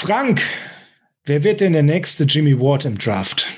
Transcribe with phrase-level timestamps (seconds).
[0.00, 0.40] Frank,
[1.26, 3.48] wer wird denn der nächste Jimmy Ward im Draft?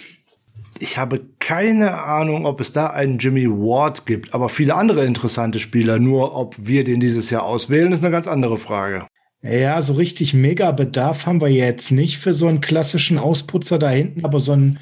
[0.80, 5.60] Ich habe keine Ahnung, ob es da einen Jimmy Ward gibt, aber viele andere interessante
[5.60, 6.00] Spieler.
[6.00, 9.06] Nur ob wir den dieses Jahr auswählen, ist eine ganz andere Frage.
[9.40, 13.90] Ja, so richtig mega Bedarf haben wir jetzt nicht für so einen klassischen Ausputzer da
[13.90, 14.80] hinten, aber so ein,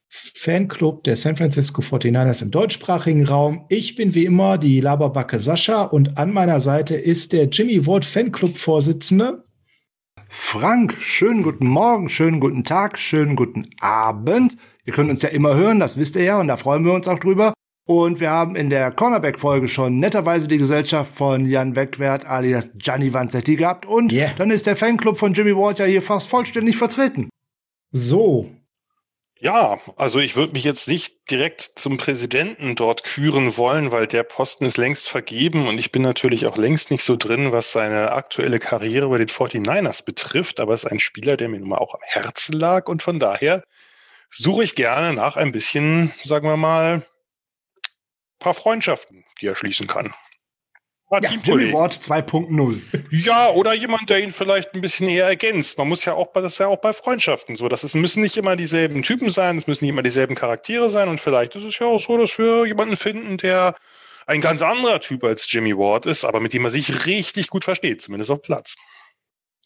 [0.08, 3.66] Fanclub der San Francisco 49ers im deutschsprachigen Raum.
[3.68, 8.06] Ich bin wie immer die Laberbacke Sascha und an meiner Seite ist der Jimmy Ward
[8.06, 9.44] Fanclub Vorsitzende.
[10.30, 14.56] Frank, schönen guten Morgen, schönen guten Tag, schönen guten Abend.
[14.88, 17.10] Ihr könnt uns ja immer hören, das wisst ihr ja, und da freuen wir uns
[17.10, 17.52] auch drüber.
[17.86, 23.14] Und wir haben in der Cornerback-Folge schon netterweise die Gesellschaft von Jan Wegwert alias Gianni
[23.14, 23.86] Vanzetti gehabt.
[23.86, 24.32] Und yeah.
[24.38, 27.30] dann ist der Fanclub von Jimmy Ward ja hier fast vollständig vertreten.
[27.92, 28.50] So.
[29.40, 34.24] Ja, also ich würde mich jetzt nicht direkt zum Präsidenten dort küren wollen, weil der
[34.24, 38.14] Posten ist längst vergeben und ich bin natürlich auch längst nicht so drin, was seine
[38.14, 40.62] aktuelle Karriere bei den 49ers betrifft.
[40.62, 43.20] Aber es ist ein Spieler, der mir nun mal auch am Herzen lag und von
[43.20, 43.64] daher
[44.30, 47.06] suche ich gerne nach ein bisschen, sagen wir mal,
[48.40, 50.14] paar Freundschaften, die er schließen kann.
[51.10, 52.82] Ja, Jimmy Ward 2.0.
[53.12, 55.78] Ja, oder jemand, der ihn vielleicht ein bisschen eher ergänzt.
[55.78, 57.70] Man muss ja auch, das ist ja auch bei Freundschaften so.
[57.70, 61.08] Das ist, müssen nicht immer dieselben Typen sein, es müssen nicht immer dieselben Charaktere sein
[61.08, 63.76] und vielleicht ist es ja auch so, dass wir jemanden finden, der
[64.26, 67.64] ein ganz anderer Typ als Jimmy Ward ist, aber mit dem man sich richtig gut
[67.64, 68.76] versteht, zumindest auf Platz.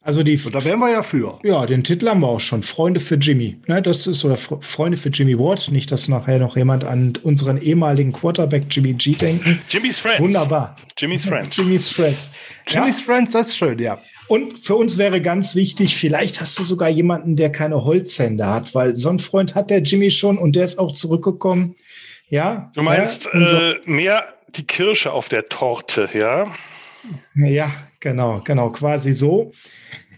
[0.03, 0.39] Also die.
[0.43, 1.39] Und da wären wir ja für.
[1.43, 2.63] Ja, den Titel haben wir auch schon.
[2.63, 3.57] Freunde für Jimmy.
[3.67, 5.69] Ne, das ist oder Freunde für Jimmy Ward.
[5.71, 9.61] Nicht, dass nachher noch jemand an unseren ehemaligen Quarterback Jimmy G denken.
[9.69, 10.19] Jimmy's Friends.
[10.19, 10.75] Wunderbar.
[10.97, 11.55] Jimmy's Friends.
[11.55, 12.29] Jimmy's Friends.
[12.67, 13.05] Jimmy's ja.
[13.05, 13.99] Friends, das ist schön, ja.
[14.27, 18.73] Und für uns wäre ganz wichtig, vielleicht hast du sogar jemanden, der keine Holzhände hat,
[18.73, 21.75] weil so einen Freund hat der Jimmy schon und der ist auch zurückgekommen.
[22.29, 22.71] Ja.
[22.73, 23.55] Du meinst ja, so.
[23.55, 24.23] äh, mehr
[24.55, 26.51] die Kirsche auf der Torte, ja?
[27.35, 29.51] Ja, genau, genau, quasi so.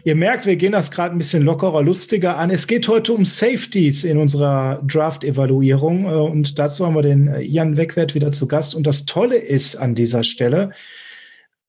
[0.06, 2.50] Ihr merkt, wir gehen das gerade ein bisschen lockerer, lustiger an.
[2.50, 7.40] Es geht heute um Safeties in unserer Draft-Evaluierung äh, und dazu haben wir den äh,
[7.40, 8.75] Jan Wegwert wieder zu Gast.
[8.75, 10.72] Und das Tolle ist an dieser Stelle,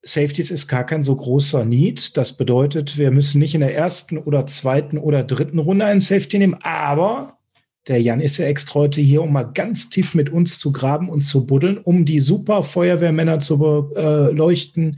[0.03, 2.17] Safeties ist gar kein so großer Need.
[2.17, 6.39] Das bedeutet, wir müssen nicht in der ersten oder zweiten oder dritten Runde einen Safety
[6.39, 7.39] nehmen, aber
[7.87, 11.09] der Jan ist ja extra heute hier, um mal ganz tief mit uns zu graben
[11.09, 14.97] und zu buddeln, um die super Feuerwehrmänner zu beleuchten,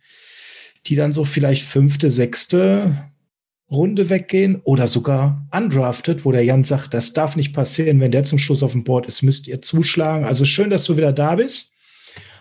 [0.86, 2.96] die dann so vielleicht fünfte, sechste,
[3.70, 8.22] Runde weggehen oder sogar undrafted, wo der Jan sagt, das darf nicht passieren, wenn der
[8.22, 10.24] zum Schluss auf dem Board ist, müsst ihr zuschlagen.
[10.24, 11.72] Also schön, dass du wieder da bist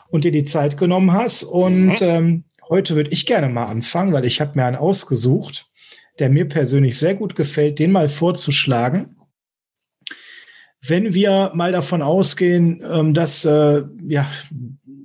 [0.09, 1.43] und dir die Zeit genommen hast.
[1.43, 1.95] Und mhm.
[2.01, 5.67] ähm, heute würde ich gerne mal anfangen, weil ich habe mir einen ausgesucht,
[6.19, 9.15] der mir persönlich sehr gut gefällt, den mal vorzuschlagen.
[10.87, 14.29] Wenn wir mal davon ausgehen, ähm, dass äh, ja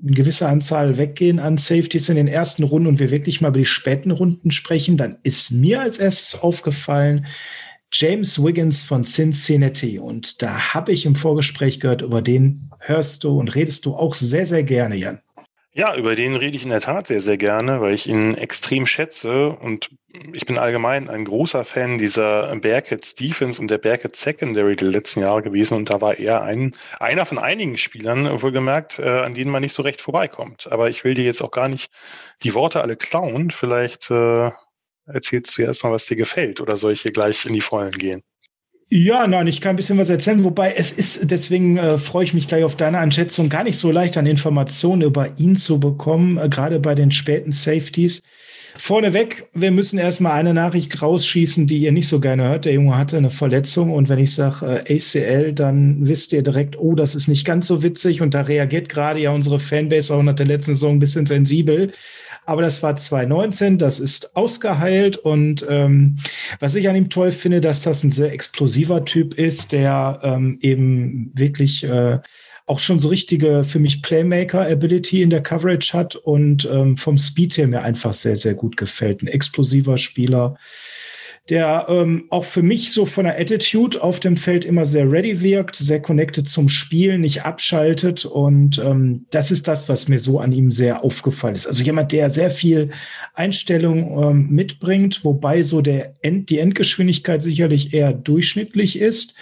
[0.03, 3.59] eine gewisse Anzahl weggehen an Safeties in den ersten Runden und wir wirklich mal über
[3.59, 7.27] die späten Runden sprechen, dann ist mir als erstes aufgefallen,
[7.93, 9.99] James Wiggins von Cincinnati.
[9.99, 14.15] Und da habe ich im Vorgespräch gehört, über den hörst du und redest du auch
[14.15, 15.21] sehr, sehr gerne, Jan.
[15.73, 18.87] Ja, über den rede ich in der Tat sehr, sehr gerne, weil ich ihn extrem
[18.87, 19.91] schätze und
[20.33, 25.21] ich bin allgemein ein großer Fan dieser Bearcats Defense und der Bearcats Secondary der letzten
[25.21, 29.53] Jahre gewesen und da war er ein, einer von einigen Spielern, wohlgemerkt, äh, an denen
[29.53, 30.67] man nicht so recht vorbeikommt.
[30.73, 31.93] Aber ich will dir jetzt auch gar nicht
[32.43, 33.53] die Worte alle klauen.
[33.53, 34.51] Vielleicht äh,
[35.07, 38.23] erzählst du erstmal, was dir gefällt oder soll ich hier gleich in die Vollen gehen?
[38.93, 42.35] Ja, nein, ich kann ein bisschen was erzählen, wobei es ist, deswegen äh, freue ich
[42.35, 46.39] mich gleich auf deine Einschätzung, gar nicht so leicht an Informationen über ihn zu bekommen,
[46.39, 48.21] äh, gerade bei den späten Safeties.
[48.77, 52.65] Vorneweg, wir müssen erstmal eine Nachricht rausschießen, die ihr nicht so gerne hört.
[52.65, 56.77] Der Junge hatte eine Verletzung und wenn ich sage äh, ACL, dann wisst ihr direkt,
[56.77, 60.23] oh, das ist nicht ganz so witzig und da reagiert gerade ja unsere Fanbase auch
[60.25, 61.93] nach der letzten Saison ein bisschen sensibel.
[62.51, 66.17] Aber das war 2019, das ist ausgeheilt und ähm,
[66.59, 70.59] was ich an ihm toll finde, dass das ein sehr explosiver Typ ist, der ähm,
[70.61, 72.19] eben wirklich äh,
[72.67, 77.57] auch schon so richtige für mich Playmaker-Ability in der Coverage hat und ähm, vom Speed
[77.57, 79.23] her mir einfach sehr, sehr gut gefällt.
[79.23, 80.57] Ein explosiver Spieler,
[81.49, 85.41] der ähm, auch für mich so von der Attitude auf dem Feld immer sehr ready
[85.41, 88.25] wirkt, sehr connected zum Spiel, nicht abschaltet.
[88.25, 91.67] Und ähm, das ist das, was mir so an ihm sehr aufgefallen ist.
[91.67, 92.91] Also jemand, der sehr viel
[93.35, 99.35] Einstellung ähm, mitbringt, wobei so der End, die Endgeschwindigkeit sicherlich eher durchschnittlich ist.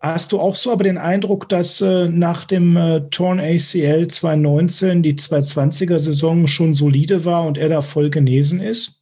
[0.00, 5.02] Hast du auch so aber den Eindruck, dass äh, nach dem äh, Torn ACL 2019
[5.02, 8.97] die 220er Saison schon solide war und er da voll genesen ist?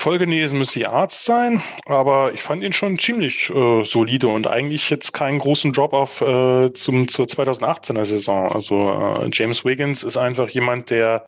[0.00, 4.46] Voll genesen müsste die Arzt sein, aber ich fand ihn schon ziemlich äh, solide und
[4.46, 8.50] eigentlich jetzt keinen großen Drop-off äh, zur 2018er Saison.
[8.50, 11.26] Also äh, James Wiggins ist einfach jemand, der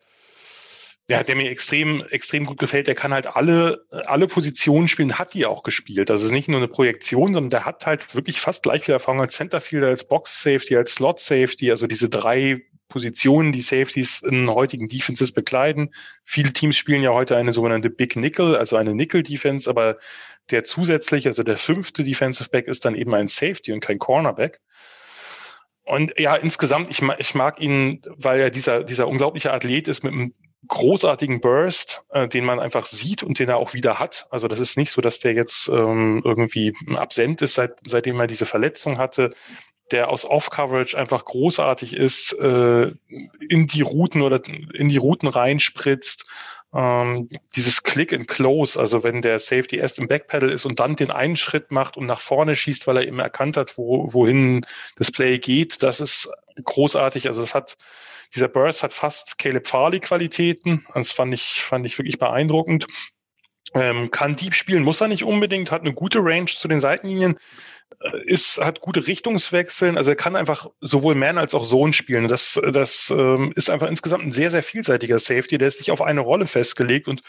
[1.10, 2.86] ja, der mir extrem, extrem gut gefällt.
[2.86, 6.08] Der kann halt alle, alle Positionen spielen, hat die auch gespielt.
[6.08, 9.20] Das ist nicht nur eine Projektion, sondern der hat halt wirklich fast gleich viel Erfahrung
[9.20, 14.50] als Centerfielder, als Box Safety, als Slot Safety, also diese drei Positionen, die Safeties in
[14.50, 15.94] heutigen Defenses bekleiden.
[16.24, 19.96] Viele Teams spielen ja heute eine sogenannte Big Nickel, also eine Nickel Defense, aber
[20.50, 24.60] der zusätzlich, also der fünfte Defensive Back ist dann eben ein Safety und kein Cornerback.
[25.84, 30.12] Und ja, insgesamt, ich, ich mag ihn, weil er dieser, dieser unglaubliche Athlet ist mit
[30.12, 30.34] einem
[30.68, 34.26] großartigen Burst, äh, den man einfach sieht und den er auch wieder hat.
[34.30, 38.28] Also das ist nicht so, dass der jetzt ähm, irgendwie absent ist, seit, seitdem er
[38.28, 39.34] diese Verletzung hatte,
[39.90, 42.92] der aus Off-Coverage einfach großartig ist, äh,
[43.48, 46.24] in die Routen oder in die Routen reinspritzt.
[46.74, 50.96] Ähm, dieses Click and Close, also wenn der Safety erst im Backpedal ist und dann
[50.96, 54.64] den einen Schritt macht und nach vorne schießt, weil er eben erkannt hat, wo, wohin
[54.96, 56.32] das Play geht, das ist
[56.64, 57.26] großartig.
[57.26, 57.76] Also das hat
[58.34, 60.86] dieser Burst hat fast Caleb Farley Qualitäten.
[60.94, 62.86] Das fand ich, fand ich wirklich beeindruckend.
[63.74, 67.38] Ähm, kann Deep spielen, muss er nicht unbedingt, hat eine gute Range zu den Seitenlinien,
[68.24, 72.28] ist, hat gute Richtungswechseln, also er kann einfach sowohl Man als auch Zone spielen.
[72.28, 76.02] Das, das ähm, ist einfach insgesamt ein sehr, sehr vielseitiger Safety, der ist nicht auf
[76.02, 77.22] eine Rolle festgelegt und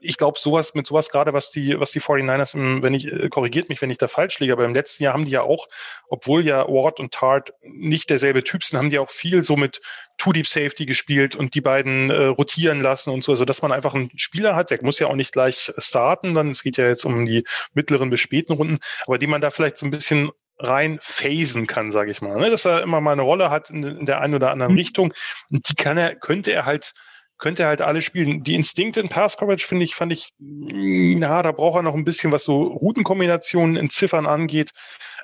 [0.00, 3.28] ich glaube, sowas mit sowas gerade, was die, was die 49ers, im, wenn ich, äh,
[3.28, 5.68] korrigiert mich, wenn ich da falsch liege, aber im letzten Jahr haben die ja auch,
[6.08, 9.80] obwohl ja Ward und Tart nicht derselbe Typ sind, haben die auch viel so mit
[10.18, 13.72] Two Deep Safety gespielt und die beiden äh, rotieren lassen und so, also dass man
[13.72, 16.86] einfach einen Spieler hat, der muss ja auch nicht gleich starten, dann es geht ja
[16.86, 20.30] jetzt um die mittleren bis späten Runden, aber die man da vielleicht so ein bisschen
[20.58, 22.50] rein phasen kann, sage ich mal, ne?
[22.50, 24.78] dass er immer mal eine Rolle hat in, in der einen oder anderen mhm.
[24.78, 25.14] Richtung
[25.48, 26.92] die kann er, könnte er halt
[27.40, 28.44] könnte er halt alle spielen.
[28.44, 32.04] Die Instinkte in Pass Coverage finde ich, fand ich, na, da braucht er noch ein
[32.04, 34.70] bisschen, was so Routenkombinationen in Ziffern angeht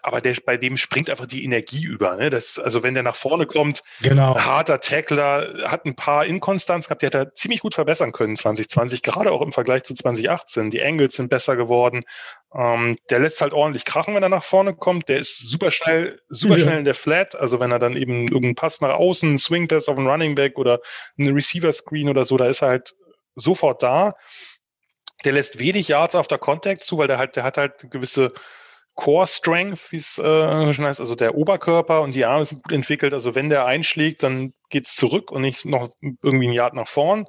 [0.07, 2.15] aber der, bei dem springt einfach die Energie über.
[2.15, 2.31] Ne?
[2.31, 4.39] Das, also wenn der nach vorne kommt, genau.
[4.39, 9.03] harter Tackler, hat ein paar Inkonstanz gehabt, die hat er ziemlich gut verbessern können 2020,
[9.03, 10.71] gerade auch im Vergleich zu 2018.
[10.71, 12.05] Die Angles sind besser geworden.
[12.55, 15.09] Ähm, der lässt halt ordentlich krachen, wenn er nach vorne kommt.
[15.09, 16.63] Der ist super schnell, super ja.
[16.63, 17.35] schnell in der Flat.
[17.35, 20.57] Also wenn er dann eben irgendeinen Pass nach außen, Swing Pass auf einen Running Back
[20.57, 20.79] oder
[21.19, 22.95] einen Receiver Screen oder so, da ist er halt
[23.35, 24.15] sofort da.
[25.25, 28.33] Der lässt wenig Yards auf der Contact zu, weil der halt, der hat halt gewisse
[28.97, 32.73] Core Strength, wie es äh, schon heißt, also der Oberkörper und die Arme sind gut
[32.73, 33.13] entwickelt.
[33.13, 37.27] Also wenn der einschlägt, dann geht's zurück und nicht noch irgendwie ein Yard nach vorn.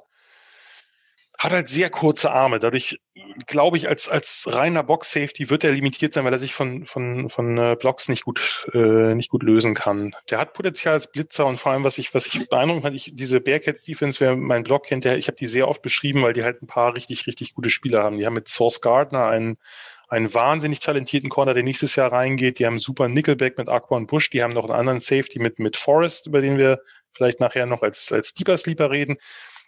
[1.38, 2.58] Hat halt sehr kurze Arme.
[2.58, 2.98] Dadurch
[3.46, 7.28] glaube ich, als, als reiner Box-Safety wird er limitiert sein, weil er sich von, von,
[7.30, 10.16] von äh, Blocks nicht gut, äh, nicht gut lösen kann.
[10.30, 13.12] Der hat Potenzial als Blitzer und vor allem, was ich, was ich beeindruckend fand, ich,
[13.14, 16.32] diese Bearcats Defense, wer meinen Blog kennt, der, ich habe die sehr oft beschrieben, weil
[16.32, 18.18] die halt ein paar richtig, richtig gute Spieler haben.
[18.18, 19.58] Die haben mit Source Gardner einen
[20.08, 22.58] einen wahnsinnig talentierten Corner, der nächstes Jahr reingeht.
[22.58, 24.30] Die haben super Nickelback mit Aqua und Bush.
[24.30, 26.80] Die haben noch einen anderen Safety mit, mit Forrest, über den wir
[27.12, 29.16] vielleicht nachher noch als, als Deeper Sleeper reden.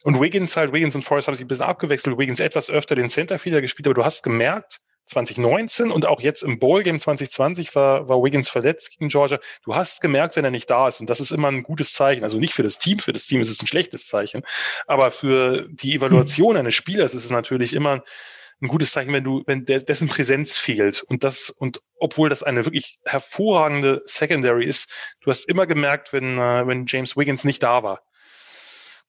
[0.03, 2.17] Und Wiggins halt, Wiggins und Forrest haben sich ein bisschen abgewechselt.
[2.17, 4.81] Wiggins etwas öfter den Centerfielder gespielt, aber du hast gemerkt,
[5.11, 9.41] 2019 und auch jetzt im Bowl-Game 2020 war, war Wiggins verletzt gegen Georgia.
[9.65, 11.01] Du hast gemerkt, wenn er nicht da ist.
[11.01, 12.23] Und das ist immer ein gutes Zeichen.
[12.23, 13.01] Also nicht für das Team.
[13.01, 14.43] Für das Team ist es ein schlechtes Zeichen.
[14.87, 18.05] Aber für die Evaluation eines Spielers ist es natürlich immer
[18.63, 21.03] ein gutes Zeichen, wenn du, wenn der, dessen Präsenz fehlt.
[21.03, 24.91] Und das, und obwohl das eine wirklich hervorragende Secondary ist,
[25.23, 28.03] du hast immer gemerkt, wenn, äh, wenn James Wiggins nicht da war.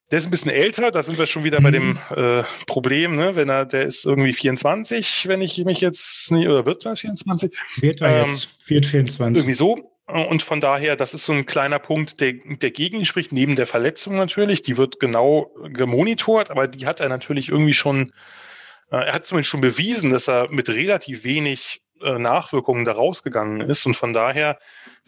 [0.09, 1.63] Der ist ein bisschen älter, da sind wir schon wieder mhm.
[1.63, 3.35] bei dem äh, Problem, ne?
[3.35, 7.57] Wenn er, der ist irgendwie 24, wenn ich mich jetzt nicht, oder wird er 24?
[7.77, 9.41] Wird er ähm, jetzt, wird 24.
[9.41, 9.91] Irgendwie so.
[10.07, 13.65] Und von daher, das ist so ein kleiner Punkt, der, der gegen spricht, neben der
[13.65, 14.61] Verletzung natürlich.
[14.61, 18.11] Die wird genau gemonitort, aber die hat er natürlich irgendwie schon,
[18.97, 23.85] er hat zumindest schon bewiesen, dass er mit relativ wenig äh, Nachwirkungen da rausgegangen ist.
[23.85, 24.57] Und von daher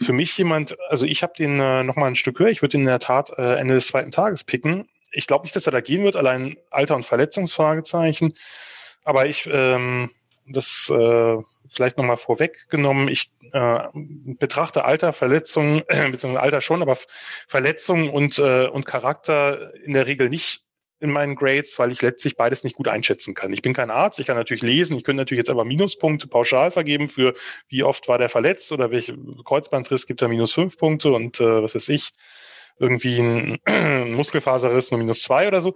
[0.01, 2.49] für mich jemand, also ich habe den äh, noch mal ein Stück höher.
[2.49, 4.87] Ich würde in der Tat äh, Ende des zweiten Tages picken.
[5.11, 8.33] Ich glaube nicht, dass er da gehen wird, allein Alter und Verletzungsfragezeichen.
[9.03, 10.11] Aber ich, ähm,
[10.47, 11.37] das äh,
[11.69, 16.97] vielleicht nochmal vorweggenommen, ich äh, betrachte Alter, Verletzungen, äh, beziehungsweise Alter schon, aber
[17.47, 20.62] Verletzungen und, äh, und Charakter in der Regel nicht
[21.03, 23.53] in meinen Grades, weil ich letztlich beides nicht gut einschätzen kann.
[23.53, 26.71] Ich bin kein Arzt, ich kann natürlich lesen, ich könnte natürlich jetzt aber Minuspunkte pauschal
[26.71, 27.33] vergeben für
[27.67, 31.63] wie oft war der verletzt oder welche Kreuzbandriss gibt er minus fünf Punkte und äh,
[31.63, 32.11] was weiß ich,
[32.79, 33.59] irgendwie ein
[34.15, 35.75] Muskelfaserriss nur minus zwei oder so.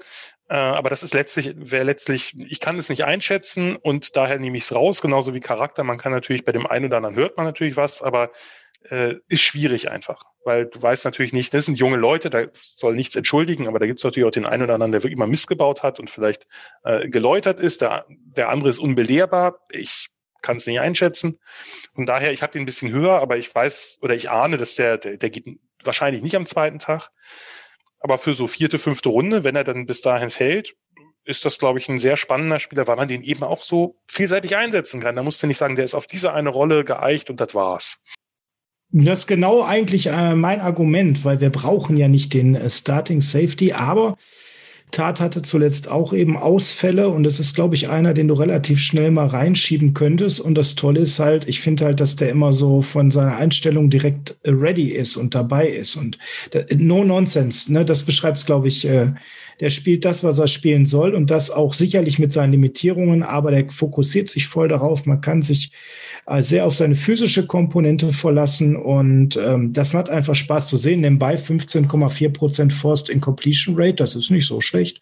[0.49, 4.57] Äh, aber das ist letztlich, wäre letztlich, ich kann es nicht einschätzen und daher nehme
[4.57, 5.83] ich es raus, genauso wie Charakter.
[5.83, 8.31] Man kann natürlich bei dem einen oder anderen hört man natürlich was, aber
[8.89, 12.95] äh, ist schwierig einfach, weil du weißt natürlich nicht, das sind junge Leute, da soll
[12.95, 15.27] nichts entschuldigen, aber da gibt es natürlich auch den einen oder anderen, der wirklich mal
[15.27, 16.47] missgebaut hat und vielleicht
[16.83, 17.81] äh, geläutert ist.
[17.81, 19.59] Der, der andere ist unbelehrbar.
[19.69, 20.07] Ich
[20.41, 21.37] kann es nicht einschätzen.
[21.95, 24.75] Von daher, ich habe den ein bisschen höher, aber ich weiß oder ich ahne, dass
[24.75, 25.45] der, der, der geht
[25.83, 27.09] wahrscheinlich nicht am zweiten Tag.
[27.99, 30.75] Aber für so vierte, fünfte Runde, wenn er dann bis dahin fällt,
[31.27, 34.55] ist das, glaube ich, ein sehr spannender Spieler, weil man den eben auch so vielseitig
[34.55, 35.15] einsetzen kann.
[35.15, 38.01] Da musst du nicht sagen, der ist auf diese eine Rolle geeicht und das war's.
[38.91, 43.21] Das ist genau eigentlich äh, mein Argument, weil wir brauchen ja nicht den äh, Starting
[43.21, 44.15] Safety, aber
[44.91, 48.79] Tat hatte zuletzt auch eben Ausfälle und das ist, glaube ich, einer, den du relativ
[48.79, 50.39] schnell mal reinschieben könntest.
[50.39, 53.89] Und das Tolle ist halt, ich finde halt, dass der immer so von seiner Einstellung
[53.89, 55.97] direkt äh, ready ist und dabei ist.
[55.97, 56.17] Und
[56.73, 57.83] no nonsense, ne?
[57.83, 59.11] Das beschreibt es, glaube ich, äh,
[59.59, 63.51] der spielt das, was er spielen soll und das auch sicherlich mit seinen Limitierungen, aber
[63.51, 65.05] der fokussiert sich voll darauf.
[65.05, 65.71] Man kann sich
[66.27, 71.01] äh, sehr auf seine physische Komponente verlassen und ähm, das macht einfach Spaß zu sehen.
[71.01, 75.01] Nebenbei 15,4 Prozent Forced Incompletion Rate, das ist nicht so schlecht.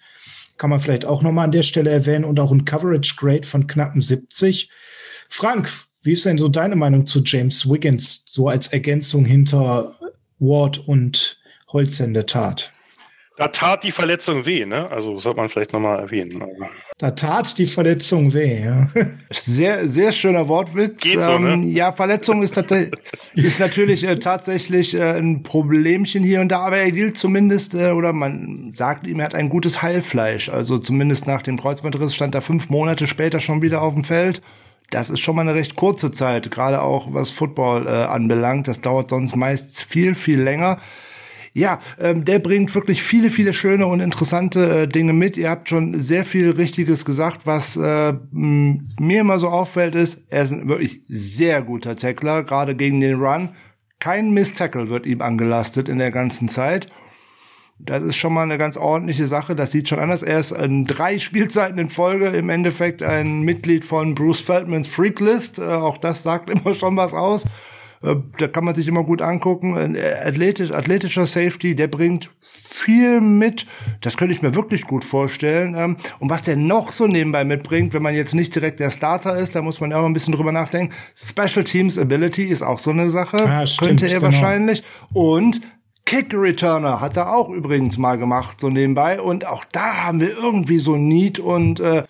[0.57, 3.67] Kann man vielleicht auch nochmal an der Stelle erwähnen und auch ein Coverage Grade von
[3.67, 4.69] knappen 70.
[5.27, 5.69] Frank,
[6.01, 9.95] wie ist denn so deine Meinung zu James Wiggins, so als Ergänzung hinter
[10.39, 12.71] Ward und Holz in der Tat?
[13.37, 14.89] Da tat die Verletzung weh, ne?
[14.89, 16.41] Also sollte man vielleicht nochmal erwähnen.
[16.97, 18.87] Da tat die Verletzung weh, ja.
[19.29, 21.01] Sehr, sehr schöner Wortwitz.
[21.01, 21.53] Geht so, ne?
[21.53, 22.55] Ähm, ja, Verletzung ist,
[23.35, 27.91] ist natürlich äh, tatsächlich äh, ein Problemchen hier und da, aber er gilt zumindest, äh,
[27.91, 30.47] oder man sagt ihm, er hat ein gutes Heilfleisch.
[30.47, 34.41] Also zumindest nach dem Kreuzbandriss stand er fünf Monate später schon wieder auf dem Feld.
[34.91, 38.69] Das ist schon mal eine recht kurze Zeit, gerade auch was Football äh, anbelangt.
[38.69, 40.79] Das dauert sonst meist viel, viel länger.
[41.57, 45.37] Ja, ähm, der bringt wirklich viele, viele schöne und interessante äh, Dinge mit.
[45.37, 47.45] Ihr habt schon sehr viel Richtiges gesagt.
[47.45, 52.75] Was äh, mir immer so auffällt, ist, er ist ein wirklich sehr guter Tackler, gerade
[52.75, 53.55] gegen den Run.
[54.01, 56.89] Kein Miss-Tackle wird ihm angelastet in der ganzen Zeit.
[57.79, 59.55] Das ist schon mal eine ganz ordentliche Sache.
[59.55, 60.23] Das sieht schon anders.
[60.23, 65.59] Er ist in drei Spielzeiten in Folge im Endeffekt ein Mitglied von Bruce Feldmans Freaklist.
[65.59, 67.45] Äh, auch das sagt immer schon was aus.
[68.05, 69.75] Äh, da kann man sich immer gut angucken.
[69.77, 72.29] Ein athletisch, athletischer Safety, der bringt
[72.69, 73.65] viel mit.
[74.01, 75.75] Das könnte ich mir wirklich gut vorstellen.
[75.75, 79.37] Ähm, und was der noch so nebenbei mitbringt, wenn man jetzt nicht direkt der Starter
[79.37, 80.93] ist, da muss man auch ein bisschen drüber nachdenken.
[81.15, 83.37] Special Teams Ability ist auch so eine Sache.
[83.37, 84.31] Ja, stimmt, könnte er genau.
[84.31, 84.83] wahrscheinlich.
[85.13, 85.61] Und
[86.05, 89.19] Kick Returner hat er auch übrigens mal gemacht, so nebenbei.
[89.19, 92.03] Und auch da haben wir irgendwie so Need und äh,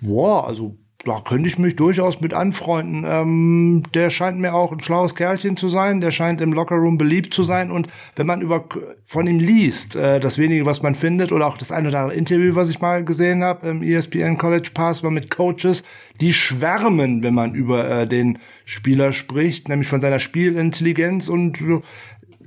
[0.00, 3.04] wow, also da könnte ich mich durchaus mit anfreunden.
[3.06, 6.00] Ähm, der scheint mir auch ein schlaues Kerlchen zu sein.
[6.00, 7.70] Der scheint im Lockerroom beliebt zu sein.
[7.70, 8.64] Und wenn man über
[9.06, 12.16] von ihm liest, äh, das wenige, was man findet, oder auch das eine oder andere
[12.16, 15.84] Interview, was ich mal gesehen habe im ESPN College Pass, war mit Coaches,
[16.20, 21.58] die schwärmen, wenn man über äh, den Spieler spricht, nämlich von seiner Spielintelligenz und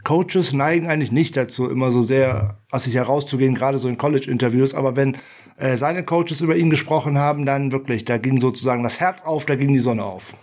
[0.04, 4.74] Coaches neigen eigentlich nicht dazu, immer so sehr aus sich herauszugehen, gerade so in College-Interviews.
[4.74, 5.18] Aber wenn
[5.58, 9.46] äh, seine Coaches über ihn gesprochen haben, dann wirklich, da ging sozusagen das Herz auf,
[9.46, 10.34] da ging die Sonne auf.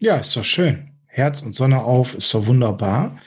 [0.00, 0.90] Ja, ist doch schön.
[1.06, 3.18] Herz und Sonne auf, ist doch wunderbar.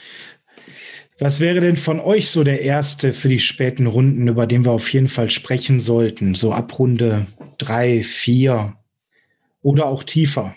[1.20, 4.72] Was wäre denn von euch so der erste für die späten Runden, über den wir
[4.72, 6.36] auf jeden Fall sprechen sollten?
[6.36, 7.28] So ab Runde
[7.58, 8.76] drei, vier
[9.62, 10.56] oder auch tiefer?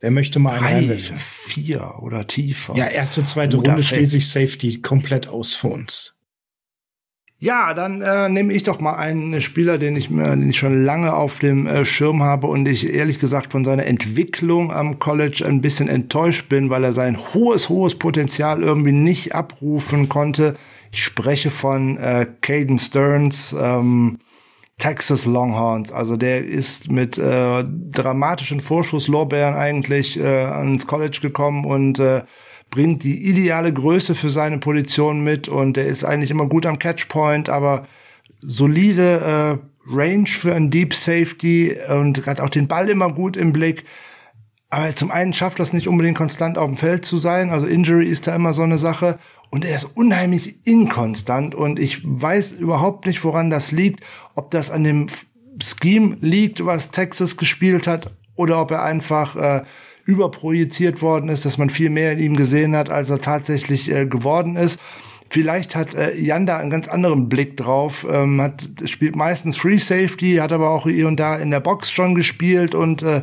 [0.00, 2.76] Wer möchte mal einen Drei, vier oder tiefer?
[2.76, 6.15] Ja, erste, zweite Runde schließe ich Safety komplett aus für uns.
[7.38, 10.84] Ja, dann äh, nehme ich doch mal einen Spieler, den ich, mir, den ich schon
[10.84, 15.44] lange auf dem äh, Schirm habe und ich ehrlich gesagt von seiner Entwicklung am College
[15.46, 20.56] ein bisschen enttäuscht bin, weil er sein hohes, hohes Potenzial irgendwie nicht abrufen konnte.
[20.92, 24.16] Ich spreche von äh, Caden Stearns, ähm,
[24.78, 25.92] Texas Longhorns.
[25.92, 32.22] Also der ist mit äh, dramatischen Vorschusslorbeeren eigentlich äh, ans College gekommen und äh,
[32.70, 36.78] bringt die ideale Größe für seine Position mit und er ist eigentlich immer gut am
[36.78, 37.86] Catchpoint, aber
[38.40, 43.52] solide äh, Range für einen Deep Safety und hat auch den Ball immer gut im
[43.52, 43.84] Blick.
[44.68, 47.50] Aber zum einen schafft das nicht unbedingt konstant auf dem Feld zu sein.
[47.50, 49.18] Also Injury ist da immer so eine Sache.
[49.48, 51.54] Und er ist unheimlich inkonstant.
[51.54, 54.00] Und ich weiß überhaupt nicht, woran das liegt.
[54.34, 55.06] Ob das an dem
[55.62, 59.62] Scheme liegt, was Texas gespielt hat, oder ob er einfach äh,
[60.06, 64.06] überprojiziert worden ist, dass man viel mehr in ihm gesehen hat, als er tatsächlich äh,
[64.06, 64.78] geworden ist.
[65.28, 69.78] Vielleicht hat äh, Jan da einen ganz anderen Blick drauf, ähm, hat spielt meistens Free
[69.78, 73.22] Safety, hat aber auch hier und da in der Box schon gespielt und äh,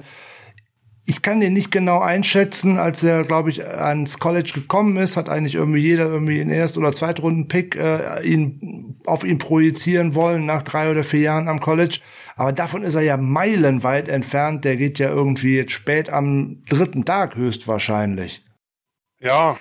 [1.06, 5.28] ich kann den nicht genau einschätzen, als er, glaube ich, ans College gekommen ist, hat
[5.28, 10.64] eigentlich irgendwie jeder irgendwie in Erst- oder Zweitrunden-Pick äh, ihn auf ihn projizieren wollen nach
[10.64, 12.00] drei oder vier Jahren am College.
[12.36, 14.66] Aber davon ist er ja meilenweit entfernt.
[14.66, 18.44] Der geht ja irgendwie jetzt spät am dritten Tag höchstwahrscheinlich.
[19.20, 19.58] Ja,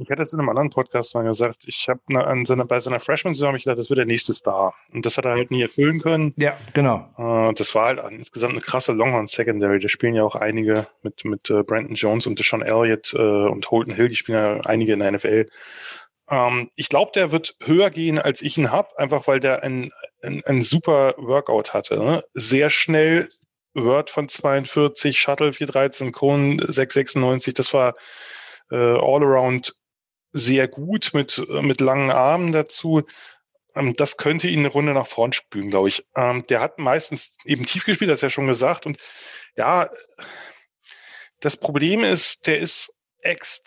[0.00, 3.00] ich hatte es in einem anderen Podcast mal gesagt, ich habe an seiner, bei seiner
[3.00, 4.74] Freshman-Saison ich gedacht, das wird der nächste Star.
[4.92, 6.34] Und das hat er halt nie erfüllen können.
[6.36, 7.08] Ja, genau.
[7.18, 9.80] Äh, das war halt insgesamt eine krasse Longhorn-Secondary.
[9.80, 13.68] Da spielen ja auch einige mit, mit äh, Brandon Jones und Deshaun Elliott äh, und
[13.72, 15.46] Holton Hill, die spielen ja einige in der NFL.
[16.30, 19.92] Ähm, ich glaube, der wird höher gehen, als ich ihn habe, einfach weil der ein,
[20.22, 21.98] ein, ein super Workout hatte.
[21.98, 22.24] Ne?
[22.34, 23.28] Sehr schnell,
[23.74, 27.94] Word von 42, Shuttle 413, Cone 696, das war
[28.70, 29.74] äh, all around
[30.32, 33.02] sehr gut mit, mit langen Armen dazu.
[33.74, 36.06] Ähm, das könnte ihn eine Runde nach vorn spülen, glaube ich.
[36.16, 38.86] Ähm, der hat meistens eben tief gespielt, das ist ja schon gesagt.
[38.86, 38.98] Und
[39.56, 39.88] ja,
[41.40, 42.97] das Problem ist, der ist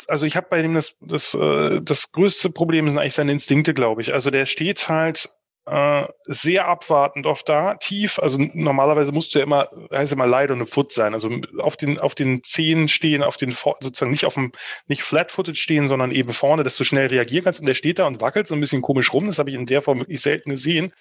[0.07, 3.73] also ich habe bei dem das, das, äh, das größte Problem sind eigentlich seine Instinkte,
[3.73, 4.13] glaube ich.
[4.13, 5.29] Also der steht halt
[5.65, 8.19] äh, sehr abwartend oft da, tief.
[8.19, 11.13] Also normalerweise musst du ja immer, heißt immer on the Foot sein.
[11.13, 14.51] Also auf den, auf den Zehen stehen, auf den, sozusagen nicht auf dem,
[14.87, 17.59] nicht flat-footed stehen, sondern eben vorne, dass du schnell reagieren kannst.
[17.59, 19.27] Und der steht da und wackelt so ein bisschen komisch rum.
[19.27, 20.93] Das habe ich in der Form wirklich selten gesehen.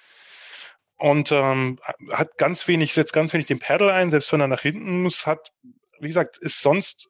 [0.98, 1.78] Und ähm,
[2.12, 5.26] hat ganz wenig, setzt ganz wenig den Pedal ein, selbst wenn er nach hinten muss,
[5.26, 5.50] hat,
[5.98, 7.08] wie gesagt, ist sonst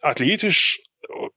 [0.00, 0.82] athletisch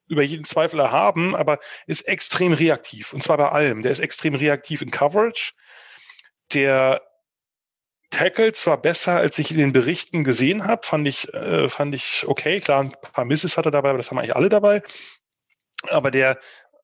[0.07, 3.13] über jeden Zweifel erhaben, aber ist extrem reaktiv.
[3.13, 3.81] Und zwar bei allem.
[3.81, 5.53] Der ist extrem reaktiv in Coverage.
[6.53, 7.01] Der
[8.11, 12.25] Tackle zwar besser, als ich in den Berichten gesehen habe, fand ich, äh, fand ich
[12.27, 12.59] okay.
[12.61, 14.83] Klar, ein paar Misses hat er dabei, aber das haben eigentlich alle dabei.
[15.89, 16.39] Aber der,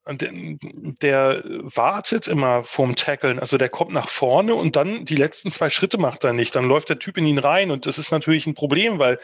[0.06, 3.38] der, der wartet immer vorm Tackeln.
[3.38, 6.54] Also der kommt nach vorne und dann die letzten zwei Schritte macht er nicht.
[6.54, 9.18] Dann läuft der Typ in ihn rein und das ist natürlich ein Problem, weil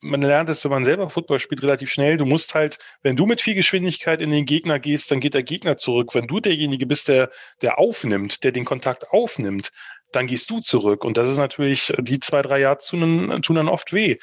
[0.00, 2.16] man lernt es, wenn man selber Football spielt, relativ schnell.
[2.16, 5.42] Du musst halt, wenn du mit viel Geschwindigkeit in den Gegner gehst, dann geht der
[5.42, 6.14] Gegner zurück.
[6.14, 7.30] Wenn du derjenige bist, der,
[7.62, 9.70] der aufnimmt, der den Kontakt aufnimmt,
[10.12, 11.04] dann gehst du zurück.
[11.04, 14.18] Und das ist natürlich, die zwei, drei Jahre tun, tun dann oft weh.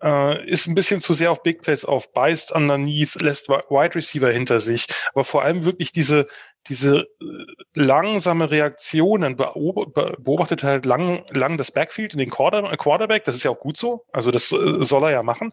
[0.00, 4.30] Äh, ist ein bisschen zu sehr auf Big Plays auf, beißt underneath, lässt Wide Receiver
[4.30, 4.86] hinter sich.
[5.12, 6.28] Aber vor allem wirklich diese,
[6.68, 13.24] diese äh, langsame Reaktion, dann beobachtet halt lang, lang das Backfield in den Quarter, Quarterback,
[13.24, 15.52] das ist ja auch gut so, also das äh, soll er ja machen,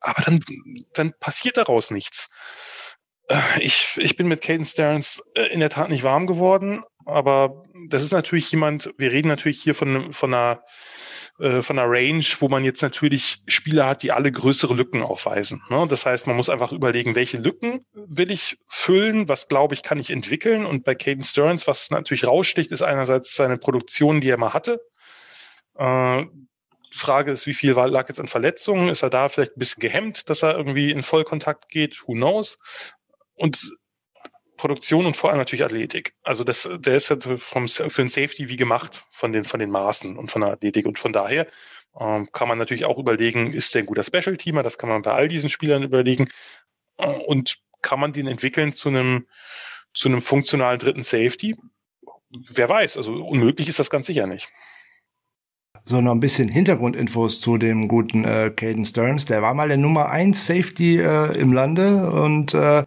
[0.00, 0.40] aber dann,
[0.94, 2.28] dann passiert daraus nichts.
[3.28, 8.02] Äh, ich, ich bin mit Caden Stearns in der Tat nicht warm geworden, aber das
[8.02, 10.62] ist natürlich jemand, wir reden natürlich hier von, von einer
[11.38, 15.62] äh, von einer Range, wo man jetzt natürlich Spieler hat, die alle größere Lücken aufweisen.
[15.70, 15.86] Ne?
[15.88, 19.98] Das heißt, man muss einfach überlegen, welche Lücken will ich füllen, was glaube ich, kann
[19.98, 20.66] ich entwickeln.
[20.66, 24.80] Und bei Caden Stearns, was natürlich raussticht, ist einerseits seine Produktion, die er mal hatte.
[25.76, 26.26] Äh,
[26.94, 28.88] Frage ist, wie viel lag jetzt an Verletzungen?
[28.88, 32.02] Ist er da vielleicht ein bisschen gehemmt, dass er irgendwie in Vollkontakt geht?
[32.06, 32.58] Who knows?
[33.34, 33.72] Und
[34.62, 36.14] Produktion und vor allem natürlich Athletik.
[36.22, 39.70] Also das, der ist ja vom, für ein Safety wie gemacht von den, von den
[39.70, 40.86] Maßen und von der Athletik.
[40.86, 41.48] Und von daher
[41.98, 44.62] ähm, kann man natürlich auch überlegen, ist der ein guter Special-Teamer?
[44.62, 46.28] Das kann man bei all diesen Spielern überlegen.
[46.96, 49.26] Äh, und kann man den entwickeln zu einem,
[49.94, 51.56] zu einem funktionalen dritten Safety?
[52.30, 54.48] Wer weiß, also unmöglich ist das ganz sicher nicht.
[55.84, 59.24] So, noch ein bisschen Hintergrundinfos zu dem guten äh, Caden Stearns.
[59.24, 62.84] Der war mal der Nummer 1 Safety äh, im Lande und äh,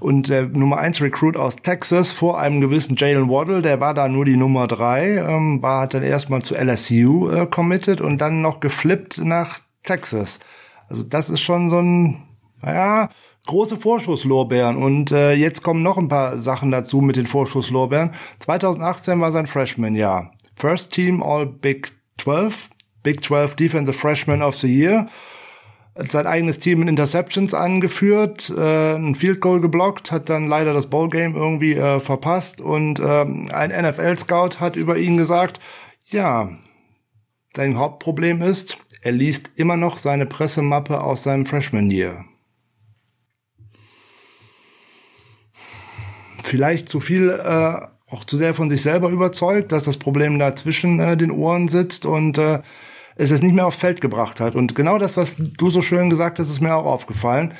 [0.00, 4.08] und der Nummer 1 Recruit aus Texas vor einem gewissen Jalen Waddle, der war da
[4.08, 8.42] nur die Nummer 3, ähm, war hat dann erstmal zu LSU äh, committed und dann
[8.42, 10.38] noch geflippt nach Texas.
[10.88, 12.22] Also das ist schon so ein,
[12.62, 13.08] naja,
[13.46, 14.76] große Vorschusslorbeeren.
[14.76, 18.12] Und äh, jetzt kommen noch ein paar Sachen dazu mit den Vorschusslorbeeren.
[18.40, 20.32] 2018 war sein Freshman-Jahr.
[20.56, 22.70] First Team All Big 12,
[23.02, 25.06] Big 12 Defensive Freshman of the Year
[26.10, 30.88] sein eigenes Team in Interceptions angeführt, äh, ein Field Goal geblockt, hat dann leider das
[30.88, 35.60] Bowl-Game irgendwie äh, verpasst und ähm, ein NFL-Scout hat über ihn gesagt,
[36.08, 36.50] ja,
[37.54, 42.24] dein Hauptproblem ist, er liest immer noch seine Pressemappe aus seinem Freshman-Year.
[46.42, 50.54] Vielleicht zu viel, äh, auch zu sehr von sich selber überzeugt, dass das Problem da
[50.54, 52.60] zwischen äh, den Ohren sitzt und äh,
[53.16, 54.54] es es nicht mehr aufs Feld gebracht hat.
[54.54, 57.54] Und genau das, was du so schön gesagt hast, ist mir auch aufgefallen.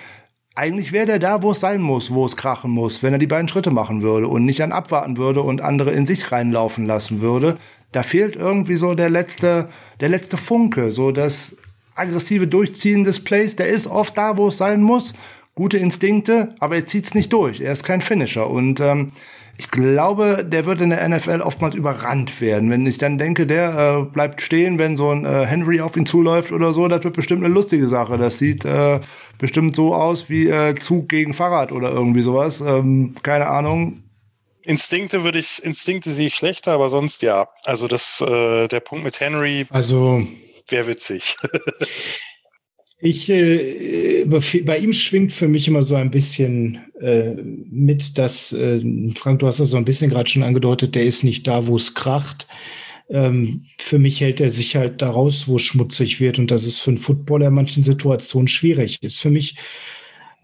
[0.54, 3.26] Eigentlich wäre der da, wo es sein muss, wo es krachen muss, wenn er die
[3.26, 7.20] beiden Schritte machen würde und nicht an abwarten würde und andere in sich reinlaufen lassen
[7.20, 7.58] würde.
[7.92, 9.68] Da fehlt irgendwie so der letzte,
[10.00, 11.56] der letzte Funke, so das
[11.94, 13.56] aggressive Durchziehen des Plays.
[13.56, 15.14] Der ist oft da, wo es sein muss.
[15.54, 17.60] Gute Instinkte, aber er zieht's nicht durch.
[17.60, 19.12] Er ist kein Finisher und ähm,
[19.58, 22.70] ich glaube, der wird in der NFL oftmals überrannt werden.
[22.70, 26.06] Wenn ich dann denke, der äh, bleibt stehen, wenn so ein äh, Henry auf ihn
[26.06, 28.18] zuläuft oder so, das wird bestimmt eine lustige Sache.
[28.18, 29.00] Das sieht äh,
[29.38, 32.60] bestimmt so aus wie äh, Zug gegen Fahrrad oder irgendwie sowas.
[32.60, 34.02] Ähm, keine Ahnung.
[34.62, 37.48] Instinkte würde ich, Instinkte sehe ich schlechter, aber sonst ja.
[37.64, 39.66] Also das, äh, der Punkt mit Henry.
[39.70, 40.26] Also
[40.68, 41.36] wäre witzig.
[42.98, 48.80] Ich, äh, bei ihm schwingt für mich immer so ein bisschen äh, mit, dass, äh,
[49.14, 51.76] Frank, du hast das so ein bisschen gerade schon angedeutet, der ist nicht da, wo
[51.76, 52.46] es kracht.
[53.10, 56.64] Ähm, für mich hält er sich halt da raus, wo es schmutzig wird und das
[56.64, 59.20] ist für einen Footballer in manchen Situationen schwierig ist.
[59.20, 59.56] Für mich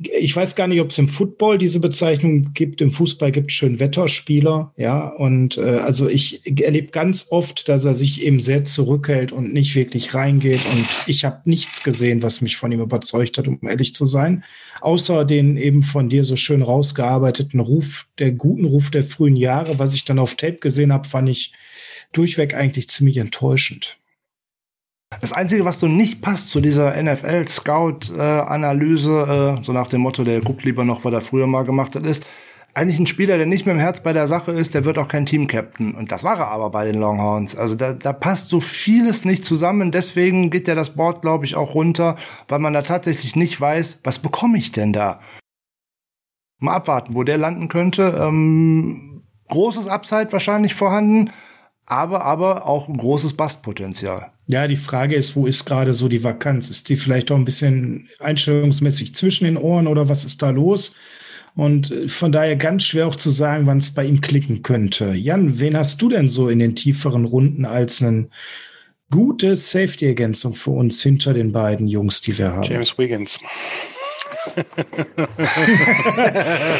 [0.06, 2.80] ich weiß gar nicht, ob es im Football diese Bezeichnung gibt.
[2.80, 5.08] Im Fußball gibt es schön Wetterspieler, ja.
[5.08, 9.74] Und äh, also ich erlebe ganz oft, dass er sich eben sehr zurückhält und nicht
[9.74, 10.60] wirklich reingeht.
[10.72, 14.44] Und ich habe nichts gesehen, was mich von ihm überzeugt hat, um ehrlich zu sein.
[14.80, 19.78] Außer den eben von dir so schön rausgearbeiteten Ruf, der guten Ruf der frühen Jahre.
[19.78, 21.52] Was ich dann auf Tape gesehen habe, fand ich
[22.12, 23.98] durchweg eigentlich ziemlich enttäuschend.
[25.20, 30.40] Das Einzige, was so nicht passt zu dieser NFL-Scout-Analyse, äh, so nach dem Motto, der
[30.40, 32.24] guckt lieber noch, was er früher mal gemacht hat, ist,
[32.74, 35.08] eigentlich ein Spieler, der nicht mit dem Herz bei der Sache ist, der wird auch
[35.08, 35.94] kein Team-Captain.
[35.94, 37.54] Und das war er aber bei den Longhorns.
[37.54, 39.90] Also da, da passt so vieles nicht zusammen.
[39.90, 42.16] Deswegen geht ja das Board, glaube ich, auch runter,
[42.48, 45.20] weil man da tatsächlich nicht weiß, was bekomme ich denn da?
[46.58, 48.18] Mal abwarten, wo der landen könnte.
[48.18, 51.30] Ähm, großes Upside wahrscheinlich vorhanden,
[51.86, 54.32] aber, aber auch ein großes Bastpotenzial.
[54.46, 56.68] Ja, die Frage ist, wo ist gerade so die Vakanz?
[56.68, 60.94] Ist die vielleicht auch ein bisschen einstellungsmäßig zwischen den Ohren oder was ist da los?
[61.54, 65.12] Und äh, von daher ganz schwer auch zu sagen, wann es bei ihm klicken könnte.
[65.12, 68.28] Jan, wen hast du denn so in den tieferen Runden als eine
[69.10, 72.62] gute Safety-Ergänzung für uns hinter den beiden Jungs, die wir haben?
[72.62, 73.38] James Wiggins.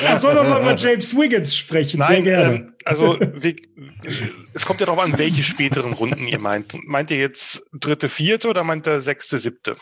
[0.04, 1.98] Lass uns doch mal über James Wiggins sprechen.
[1.98, 2.54] Nein, Sehr gerne.
[2.54, 3.56] Ähm, also, wie,
[4.54, 6.76] es kommt ja darauf an, welche späteren Runden ihr meint.
[6.86, 9.76] Meint ihr jetzt dritte, vierte oder meint ihr sechste, siebte?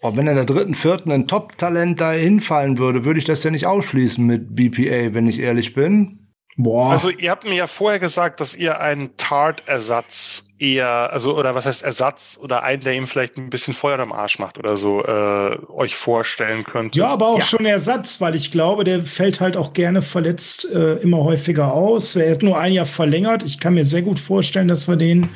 [0.00, 3.50] Oh, wenn in der dritten, vierten ein Top-Talent da hinfallen würde, würde ich das ja
[3.50, 6.28] nicht ausschließen mit BPA, wenn ich ehrlich bin.
[6.56, 6.90] Boah.
[6.90, 11.66] Also ihr habt mir ja vorher gesagt, dass ihr einen Tart-Ersatz eher, also oder was
[11.66, 15.02] heißt Ersatz oder einen, der ihm vielleicht ein bisschen Feuer am Arsch macht oder so,
[15.04, 16.98] äh, euch vorstellen könnte.
[16.98, 17.44] Ja, aber auch ja.
[17.44, 22.16] schon Ersatz, weil ich glaube, der fällt halt auch gerne verletzt äh, immer häufiger aus.
[22.16, 23.42] Er hat nur ein Jahr verlängert.
[23.44, 25.28] Ich kann mir sehr gut vorstellen, dass wir den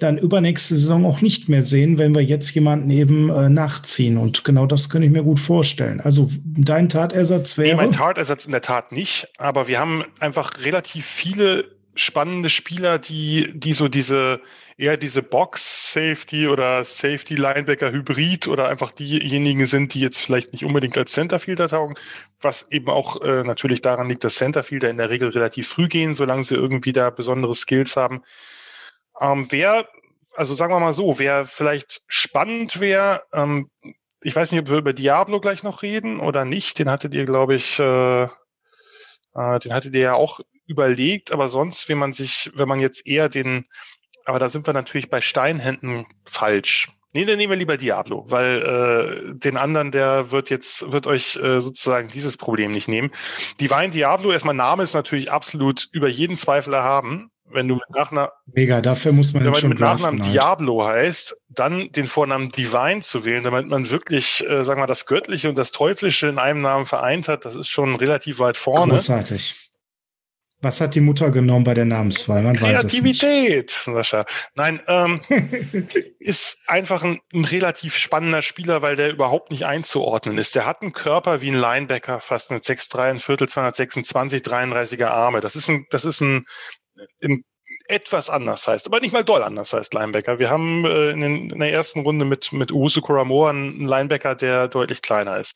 [0.00, 4.18] dann übernächste Saison auch nicht mehr sehen, wenn wir jetzt jemanden eben äh, nachziehen.
[4.18, 6.00] Und genau das könnte ich mir gut vorstellen.
[6.00, 7.68] Also dein Tatersatz wäre.
[7.68, 12.98] Nee, mein Tatersatz in der Tat nicht, aber wir haben einfach relativ viele spannende Spieler,
[12.98, 14.40] die, die so diese,
[14.76, 21.12] eher diese Box-Safety oder Safety-Linebacker-Hybrid oder einfach diejenigen sind, die jetzt vielleicht nicht unbedingt als
[21.12, 21.96] Centerfielder taugen,
[22.40, 26.14] was eben auch äh, natürlich daran liegt, dass Centerfielder in der Regel relativ früh gehen,
[26.14, 28.22] solange sie irgendwie da besondere Skills haben.
[29.20, 29.88] Ähm, wer,
[30.34, 33.70] also sagen wir mal so, wer vielleicht spannend wäre, ähm,
[34.20, 37.24] ich weiß nicht, ob wir über Diablo gleich noch reden oder nicht, den hattet ihr,
[37.24, 42.50] glaube ich, äh, äh, den hattet ihr ja auch überlegt, aber sonst, wenn man sich,
[42.54, 43.66] wenn man jetzt eher den,
[44.24, 46.88] aber da sind wir natürlich bei Steinhänden falsch.
[47.14, 51.36] Nee, dann nehmen wir lieber Diablo, weil äh, den anderen, der wird jetzt, wird euch
[51.36, 53.10] äh, sozusagen dieses Problem nicht nehmen.
[53.60, 57.30] Divine Diablo, erstmal Name ist natürlich absolut über jeden Zweifel erhaben.
[57.50, 60.34] Wenn du mit Nachnamen, Mega, dafür muss man wenn man mit Nachnamen halt.
[60.34, 64.86] Diablo heißt, dann den Vornamen Divine zu wählen, damit man wirklich, äh, sagen wir mal,
[64.86, 68.58] das Göttliche und das Teuflische in einem Namen vereint hat, das ist schon relativ weit
[68.58, 68.92] vorne.
[68.92, 69.67] Großartig.
[70.60, 72.42] Was hat die Mutter genommen bei der Namenswahl?
[72.42, 74.24] Man Kreativität, Sascha.
[74.54, 75.20] Nein, ähm,
[76.18, 80.56] ist einfach ein, ein, relativ spannender Spieler, weil der überhaupt nicht einzuordnen ist.
[80.56, 85.40] Der hat einen Körper wie ein Linebacker, fast mit 6'3, ein Viertel, 226, 33er Arme.
[85.40, 86.44] Das ist ein, das ist ein,
[87.22, 87.44] ein
[87.86, 90.38] etwas anders heißt, aber nicht mal doll anders heißt Linebacker.
[90.38, 94.34] Wir haben äh, in, den, in, der ersten Runde mit, mit Usu Kuramoa einen Linebacker,
[94.34, 95.54] der deutlich kleiner ist.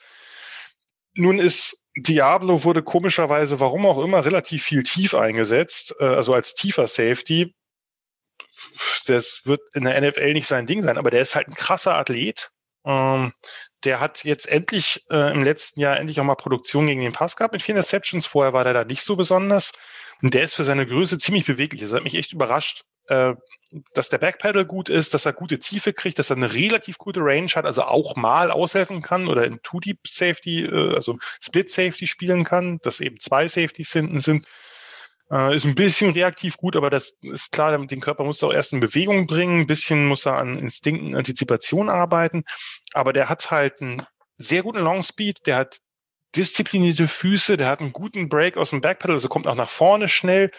[1.15, 6.55] Nun ist Diablo wurde komischerweise, warum auch immer, relativ viel tief eingesetzt, äh, also als
[6.55, 7.55] tiefer Safety.
[9.07, 11.97] Das wird in der NFL nicht sein Ding sein, aber der ist halt ein krasser
[11.97, 12.51] Athlet.
[12.85, 13.33] Ähm,
[13.85, 17.37] der hat jetzt endlich äh, im letzten Jahr endlich auch mal Produktion gegen den Pass
[17.37, 18.27] gehabt mit vier Interceptions.
[18.27, 19.73] Vorher war der da nicht so besonders.
[20.23, 21.83] Und der ist für seine Größe ziemlich beweglich.
[21.83, 23.35] Das hat mich echt überrascht, äh,
[23.95, 27.21] dass der Backpedal gut ist, dass er gute Tiefe kriegt, dass er eine relativ gute
[27.21, 32.07] Range hat, also auch mal aushelfen kann oder in Two-Deep Safety, äh, also Split Safety
[32.07, 34.47] spielen kann, dass eben zwei Safeties hinten sind.
[35.31, 38.53] Äh, ist ein bisschen reaktiv gut, aber das ist klar, den Körper muss er auch
[38.53, 42.45] erst in Bewegung bringen, ein bisschen muss er an Instinkten, Antizipation arbeiten,
[42.93, 44.03] aber der hat halt einen
[44.37, 45.79] sehr guten Long Speed, der hat
[46.37, 50.09] disziplinierte Füße, der hat einen guten Break aus dem Backpedal, also kommt auch nach vorne
[50.09, 50.51] schnell.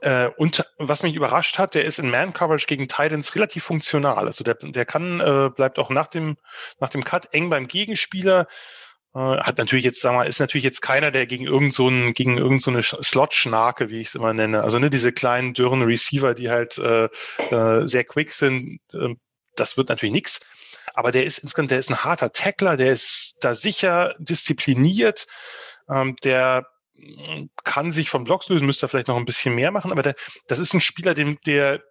[0.00, 4.26] Äh, und was mich überrascht hat, der ist in Man-Coverage gegen Titans relativ funktional.
[4.26, 6.36] Also der, der kann, äh, bleibt auch nach dem,
[6.80, 8.46] nach dem Cut eng beim Gegenspieler.
[9.14, 12.38] Äh, hat natürlich jetzt, sagen wir, ist natürlich jetzt keiner, der gegen irgend so gegen
[12.38, 14.62] irgend so Slot-Schnarke, wie ich es immer nenne.
[14.62, 17.08] Also ne, diese kleinen dürren Receiver, die halt äh,
[17.50, 19.14] äh, sehr quick sind, äh,
[19.56, 20.40] das wird natürlich nichts.
[20.94, 25.26] Aber der ist insgesamt, der ist ein harter Tackler, der ist da sicher diszipliniert,
[25.88, 26.66] ähm, der
[27.64, 30.14] kann sich von Blocks lösen, müsste vielleicht noch ein bisschen mehr machen, aber der,
[30.46, 31.82] das ist ein Spieler, dem, der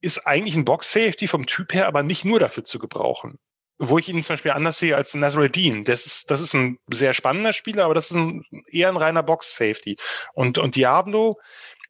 [0.00, 3.38] ist eigentlich ein Box-Safety vom Typ her, aber nicht nur dafür zu gebrauchen.
[3.78, 5.56] Wo ich ihn zum Beispiel anders sehe als Nazareth
[5.88, 9.22] Das ist, das ist ein sehr spannender Spieler, aber das ist ein, eher ein reiner
[9.22, 9.96] Box-Safety.
[10.34, 11.38] Und, und Diablo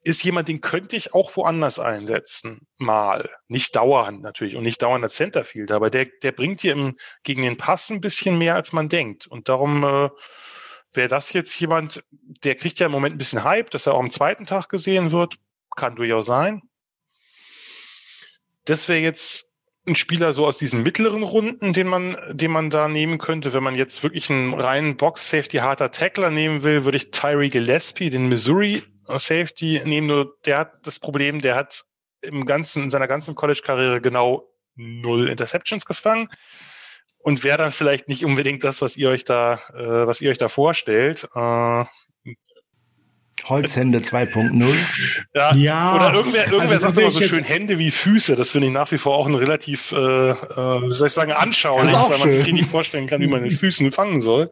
[0.03, 2.67] ist jemand, den könnte ich auch woanders einsetzen.
[2.77, 3.29] Mal.
[3.47, 7.43] Nicht dauernd natürlich und nicht dauernd als Centerfield, aber der, der bringt dir im, gegen
[7.43, 9.27] den Pass ein bisschen mehr, als man denkt.
[9.27, 10.09] Und darum äh,
[10.93, 12.03] wäre das jetzt jemand,
[12.43, 15.11] der kriegt ja im Moment ein bisschen Hype, dass er auch am zweiten Tag gesehen
[15.11, 15.35] wird.
[15.75, 16.61] Kann durchaus sein.
[18.65, 19.51] Das wäre jetzt
[19.87, 23.53] ein Spieler so aus diesen mittleren Runden, den man, den man da nehmen könnte.
[23.53, 28.09] Wenn man jetzt wirklich einen reinen Box-Safety harter Tackler nehmen will, würde ich Tyree Gillespie,
[28.09, 30.07] den Missouri Safety nehmen.
[30.07, 31.85] Nur der hat das Problem, der hat
[32.21, 36.29] im ganzen, in seiner ganzen College-Karriere genau null Interceptions gefangen
[37.23, 40.37] und wäre dann vielleicht nicht unbedingt das, was ihr euch da, äh, was ihr euch
[40.37, 41.27] da vorstellt.
[41.35, 41.85] Äh,
[43.45, 44.75] Holzhände 2.0.
[45.33, 48.35] Ja, ja, oder irgendwer, irgendwer also, sagt immer so schön Hände wie Füße.
[48.35, 51.31] Das finde ich nach wie vor auch ein relativ, äh, äh, wie soll ich sagen,
[51.31, 54.51] anschaulich, weil man sich nicht vorstellen kann, wie man mit Füßen fangen soll.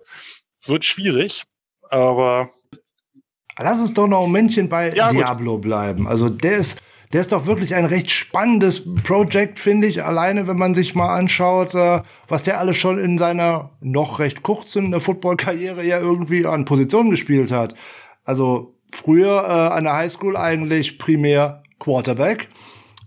[0.65, 1.43] Wird schwierig,
[1.89, 2.51] aber.
[3.61, 5.63] Lass uns doch noch ein Männchen bei ja, Diablo gut.
[5.63, 6.07] bleiben.
[6.07, 6.79] Also der ist,
[7.11, 10.03] der ist doch wirklich ein recht spannendes Projekt, finde ich.
[10.03, 14.43] Alleine, wenn man sich mal anschaut, äh, was der alles schon in seiner noch recht
[14.43, 17.73] kurzen Football-Karriere ja irgendwie an Positionen gespielt hat.
[18.25, 22.49] Also früher äh, an der Highschool eigentlich primär Quarterback.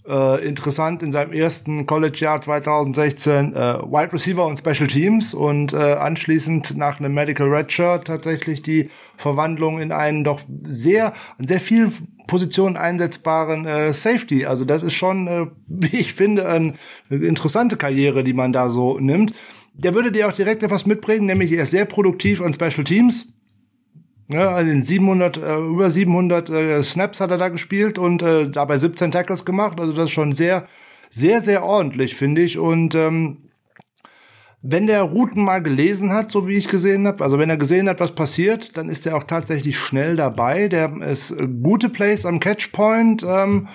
[0.05, 5.77] Äh, interessant in seinem ersten College-Jahr 2016 äh, Wide Receiver und Special Teams und äh,
[5.77, 11.93] anschließend nach einem Medical Redshirt tatsächlich die Verwandlung in einen doch sehr, sehr viel
[12.27, 14.47] Positionen einsetzbaren äh, Safety.
[14.47, 16.75] Also das ist schon, äh, wie ich finde, ein,
[17.11, 19.33] eine interessante Karriere, die man da so nimmt.
[19.75, 23.29] Der würde dir auch direkt etwas mitbringen, nämlich er ist sehr produktiv an Special Teams.
[24.29, 28.79] Ja, in 700, äh, über 700 äh, Snaps hat er da gespielt und äh, dabei
[28.79, 29.81] 17 Tackles gemacht.
[29.81, 30.69] Also das ist schon sehr,
[31.11, 32.59] sehr, sehr ordentlich, finde ich.
[32.59, 33.49] Und ähm,
[34.63, 37.89] wenn der Routen mal gelesen hat, so wie ich gesehen habe, also wenn er gesehen
[37.89, 40.69] hat, was passiert, dann ist er auch tatsächlich schnell dabei.
[40.69, 43.25] Der ist äh, gute Plays am Catchpoint.
[43.25, 43.69] Ähm,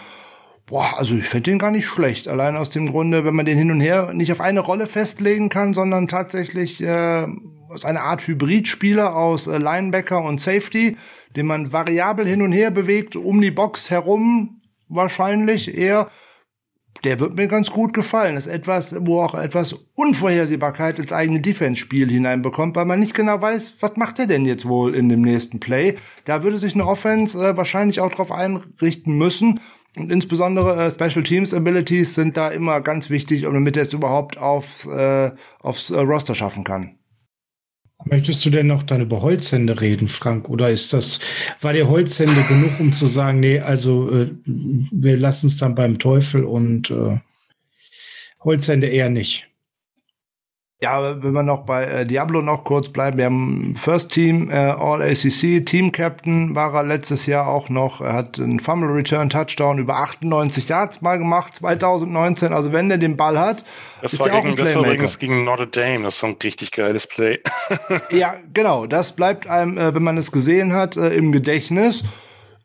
[0.66, 2.30] boah, also ich finde den gar nicht schlecht.
[2.30, 5.50] Allein aus dem Grunde, wenn man den hin und her nicht auf eine Rolle festlegen
[5.50, 7.28] kann, sondern tatsächlich äh,
[7.68, 10.96] aus einer Art Hybridspieler aus äh, Linebacker und Safety,
[11.36, 16.10] den man variabel hin und her bewegt, um die Box herum wahrscheinlich eher
[17.04, 18.36] der wird mir ganz gut gefallen.
[18.36, 23.42] Das ist etwas, wo auch etwas Unvorhersehbarkeit ins eigene Defense-Spiel hineinbekommt, weil man nicht genau
[23.42, 25.96] weiß, was macht er denn jetzt wohl in dem nächsten Play.
[26.26, 29.60] Da würde sich eine Offense äh, wahrscheinlich auch darauf einrichten müssen.
[29.98, 34.38] Und insbesondere äh, Special Teams Abilities sind da immer ganz wichtig, damit er es überhaupt
[34.38, 36.98] aufs, äh, aufs äh, Roster schaffen kann.
[38.06, 40.50] Möchtest du denn noch dann über Holzhände reden, Frank?
[40.50, 41.20] Oder ist das,
[41.62, 46.00] war dir Holzhände genug, um zu sagen, nee, also äh, wir lassen es dann beim
[46.00, 47.20] Teufel und äh,
[48.44, 49.48] Holzhände eher nicht?
[50.80, 54.54] Ja, wenn wir noch bei äh, Diablo noch kurz bleiben, wir haben First Team, äh,
[54.54, 58.00] All ACC, Team Captain war er letztes Jahr auch noch.
[58.00, 62.54] Er hat einen Fumble Return Touchdown über 98 Yards mal gemacht, 2019.
[62.54, 63.66] Also wenn der den Ball hat,
[64.04, 66.04] das ist war, gegen, das war übrigens gegen Notre Dame.
[66.04, 67.40] Das war ein richtig geiles Play.
[68.12, 68.86] ja, genau.
[68.86, 72.04] Das bleibt einem, äh, wenn man es gesehen hat, äh, im Gedächtnis.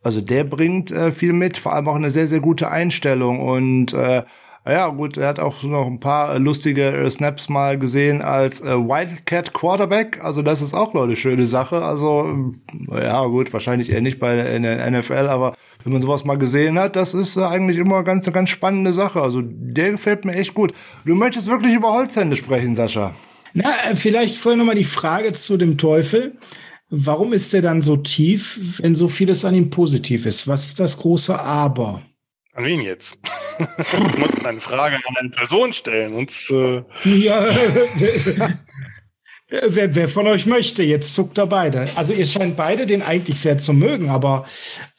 [0.03, 3.95] Also der bringt äh, viel mit, vor allem auch eine sehr, sehr gute Einstellung und
[3.95, 4.23] äh,
[4.65, 8.77] ja, gut, er hat auch noch ein paar lustige äh, Snaps mal gesehen als äh,
[8.77, 10.23] Wildcat Quarterback.
[10.23, 11.83] Also das ist auch eine schöne Sache.
[11.83, 12.53] Also
[12.93, 16.79] ja, gut, wahrscheinlich eher nicht bei in der NFL, aber wenn man sowas mal gesehen
[16.79, 19.21] hat, das ist äh, eigentlich immer ganz ganz spannende Sache.
[19.21, 20.73] Also der gefällt mir echt gut.
[21.05, 23.15] Du möchtest wirklich über Holzhände sprechen, Sascha?
[23.55, 26.37] Na, äh, vielleicht vorher nochmal die Frage zu dem Teufel.
[26.89, 30.47] Warum ist er dann so tief, wenn so vieles an ihm positiv ist?
[30.47, 32.03] Was ist das große Aber?
[32.55, 33.19] An wen jetzt?
[34.15, 36.15] du musst eine Frage an eine Person stellen.
[36.15, 37.49] Und, äh ja,
[39.69, 41.89] wer, wer, von euch möchte, jetzt zuckt er beide.
[41.95, 44.47] Also ihr scheint beide den eigentlich sehr zu mögen, aber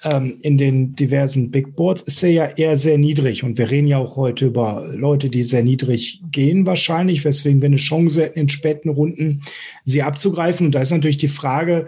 [0.04, 3.44] ähm, in den diversen Big Boards ist er ja eher sehr niedrig.
[3.44, 7.68] Und wir reden ja auch heute über Leute, die sehr niedrig gehen wahrscheinlich, weswegen wir
[7.68, 9.42] eine Chance hätten, in späten Runden
[9.86, 10.68] sie abzugreifen.
[10.68, 11.88] Und da ist natürlich die Frage,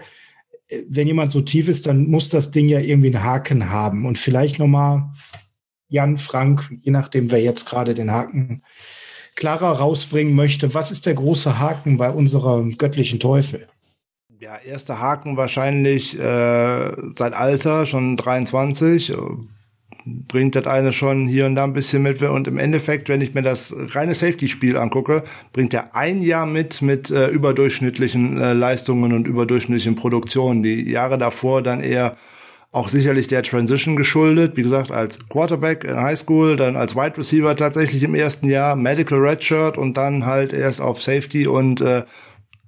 [0.68, 4.06] äh, wenn jemand so tief ist, dann muss das Ding ja irgendwie einen Haken haben.
[4.06, 5.10] Und vielleicht nochmal
[5.88, 8.62] Jan, Frank, je nachdem, wer jetzt gerade den Haken
[9.36, 10.74] klarer rausbringen möchte.
[10.74, 13.68] Was ist der große Haken bei unserem göttlichen Teufel?
[14.40, 19.14] Ja, erster Haken wahrscheinlich äh, sein Alter, schon 23.
[20.04, 22.22] Bringt das eine schon hier und da ein bisschen mit.
[22.22, 26.82] Und im Endeffekt, wenn ich mir das reine Safety-Spiel angucke, bringt er ein Jahr mit
[26.82, 30.62] mit äh, überdurchschnittlichen äh, Leistungen und überdurchschnittlichen Produktionen.
[30.62, 32.16] Die Jahre davor dann eher
[32.72, 34.56] auch sicherlich der Transition geschuldet.
[34.56, 38.76] Wie gesagt, als Quarterback in High School, dann als Wide Receiver tatsächlich im ersten Jahr,
[38.76, 42.04] Medical Redshirt und dann halt erst auf Safety und äh,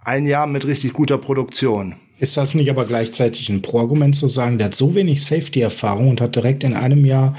[0.00, 1.96] ein Jahr mit richtig guter Produktion.
[2.20, 6.20] Ist das nicht aber gleichzeitig ein Pro-Argument zu sagen, der hat so wenig Safety-Erfahrung und
[6.20, 7.36] hat direkt in einem Jahr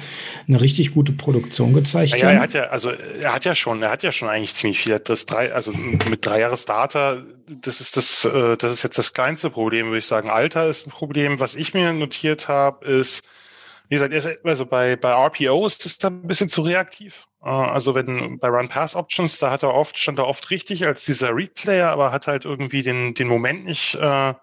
[0.47, 2.15] eine richtig gute Produktion gezeigt?
[2.15, 4.79] Ja, er hat ja, also er hat ja schon, er hat ja schon eigentlich ziemlich
[4.79, 4.97] viel.
[4.99, 9.13] Das drei, also mit drei Jahre Starter, das ist das, äh, das ist jetzt das
[9.13, 10.29] kleinste Problem, würde ich sagen.
[10.29, 11.41] Alter ist ein Problem.
[11.41, 13.21] Was ich mir notiert habe, ist,
[13.89, 14.13] wie gesagt,
[14.45, 17.27] also bei, bei RPOs ist das ein bisschen zu reaktiv.
[17.43, 21.35] Äh, also wenn bei Run-Pass-Options, da hat er oft, stand er oft richtig als dieser
[21.35, 24.33] Read-Player, aber hat halt irgendwie den, den Moment nicht, äh,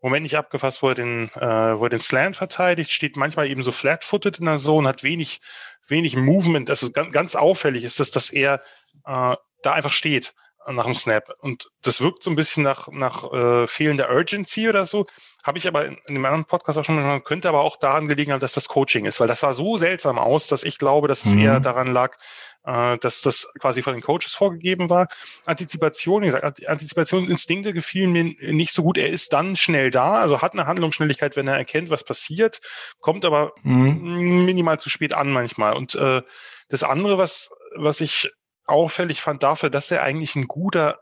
[0.00, 3.62] Moment nicht abgefasst, wo er den, äh, wo er den Slant verteidigt, steht manchmal eben
[3.62, 5.40] so flat-footed in der Zone, hat wenig,
[5.86, 6.70] wenig Movement.
[6.70, 8.62] Also ganz, ganz auffällig ist das, dass er
[9.06, 10.34] äh, da einfach steht
[10.72, 11.34] nach dem Snap.
[11.40, 15.06] Und das wirkt so ein bisschen nach, nach äh, fehlender Urgency oder so.
[15.46, 18.08] Habe ich aber in, in dem anderen Podcast auch schon mal, könnte aber auch daran
[18.08, 21.08] gelegen haben, dass das Coaching ist, weil das sah so seltsam aus, dass ich glaube,
[21.08, 21.40] dass es mhm.
[21.40, 22.16] eher daran lag,
[22.64, 25.08] äh, dass das quasi von den Coaches vorgegeben war.
[25.46, 28.98] Antizipation, wie gesagt, Antizipationsinstinkte gefielen mir nicht so gut.
[28.98, 32.60] Er ist dann schnell da, also hat eine Handlungsschnelligkeit, wenn er erkennt, was passiert,
[33.00, 34.44] kommt aber mhm.
[34.44, 35.74] minimal zu spät an manchmal.
[35.74, 36.22] Und äh,
[36.68, 38.30] das andere, was, was ich
[38.66, 41.00] auffällig fand dafür, dass er eigentlich ein guter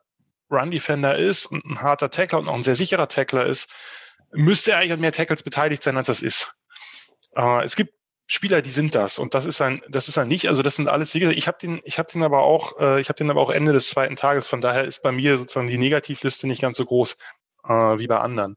[0.50, 3.68] Run-Defender ist und ein harter Tackler und auch ein sehr sicherer Tackler ist,
[4.32, 6.54] müsste er eigentlich an mehr Tackles beteiligt sein, als das ist.
[7.34, 7.95] Äh, es gibt
[8.26, 10.48] Spieler, die sind das und das ist ein, das ist ein nicht.
[10.48, 13.00] Also das sind alles, wie gesagt, ich habe den, ich habe den aber auch, äh,
[13.00, 14.48] ich habe den aber auch Ende des zweiten Tages.
[14.48, 17.16] Von daher ist bei mir sozusagen die Negativliste nicht ganz so groß
[17.68, 18.56] äh, wie bei anderen.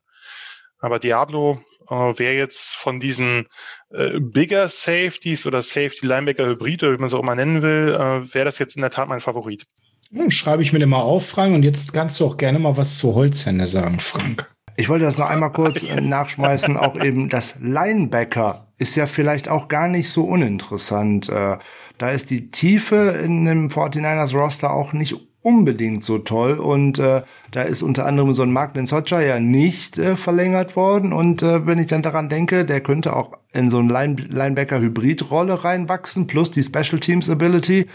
[0.80, 3.48] Aber Diablo äh, wäre jetzt von diesen
[3.92, 8.34] äh, Bigger Safeties oder Safety Linebacker Hybrid oder wie man auch immer nennen will, äh,
[8.34, 9.66] wäre das jetzt in der Tat mein Favorit.
[10.12, 12.98] Hm, schreibe ich mir mal auf, Frank, und jetzt kannst du auch gerne mal was
[12.98, 14.50] zu Holzhände sagen, Frank.
[14.80, 19.50] Ich wollte das noch einmal kurz äh, nachschmeißen, auch eben das Linebacker ist ja vielleicht
[19.50, 21.28] auch gar nicht so uninteressant.
[21.28, 21.58] Äh,
[21.98, 27.24] da ist die Tiefe in dem 49ers Roster auch nicht unbedingt so toll und äh,
[27.52, 31.66] da ist unter anderem so ein Mark Socha ja nicht äh, verlängert worden und äh,
[31.66, 36.52] wenn ich dann daran denke, der könnte auch in so ein Line Linebacker-Hybrid-Rolle reinwachsen plus
[36.52, 37.86] die Special Teams Ability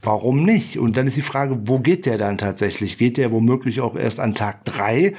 [0.00, 0.78] warum nicht?
[0.78, 2.98] Und dann ist die Frage, wo geht der dann tatsächlich?
[2.98, 5.14] Geht der womöglich auch erst an Tag drei?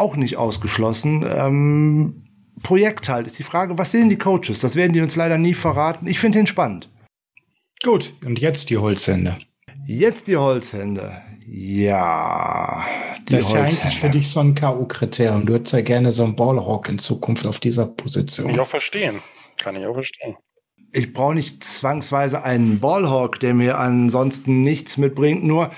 [0.00, 1.26] Auch nicht ausgeschlossen.
[1.28, 2.22] Ähm,
[2.62, 4.60] Projekt halt ist die Frage, was sehen die Coaches?
[4.60, 6.06] Das werden die uns leider nie verraten.
[6.06, 6.88] Ich finde ihn spannend.
[7.82, 9.36] Gut, und jetzt die Holzhände.
[9.86, 11.20] Jetzt die Holzhände.
[11.46, 12.86] Ja.
[13.28, 15.44] Die das ist ja eigentlich für dich so ein K.O.-Kriterium.
[15.44, 18.46] Du hättest ja gerne so einen Ballhawk in Zukunft auf dieser Position.
[18.46, 19.20] Kann ich auch verstehen.
[19.58, 20.36] Kann ich auch verstehen
[20.92, 25.44] ich brauche nicht zwangsweise einen Ballhawk, der mir ansonsten nichts mitbringt.
[25.44, 25.70] Nur,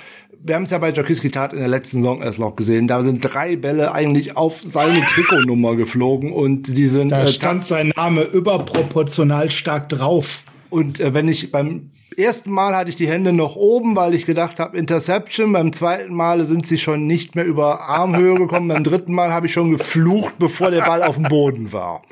[0.45, 2.89] wir haben es ja bei Jakiski Tat in der letzten Saison erst noch gesehen.
[2.89, 7.13] Da sind drei Bälle eigentlich auf seine Trikotnummer geflogen und die sind.
[7.13, 10.43] Da äh, stand sein Name überproportional stark drauf.
[10.71, 14.27] Und äh, wenn ich beim ersten Mal hatte ich die Hände noch oben, weil ich
[14.27, 15.53] gedacht habe, Interception.
[15.53, 18.69] Beim zweiten Mal sind sie schon nicht mehr über Armhöhe gekommen.
[18.69, 22.03] beim dritten Mal habe ich schon geflucht, bevor der Ball auf dem Boden war.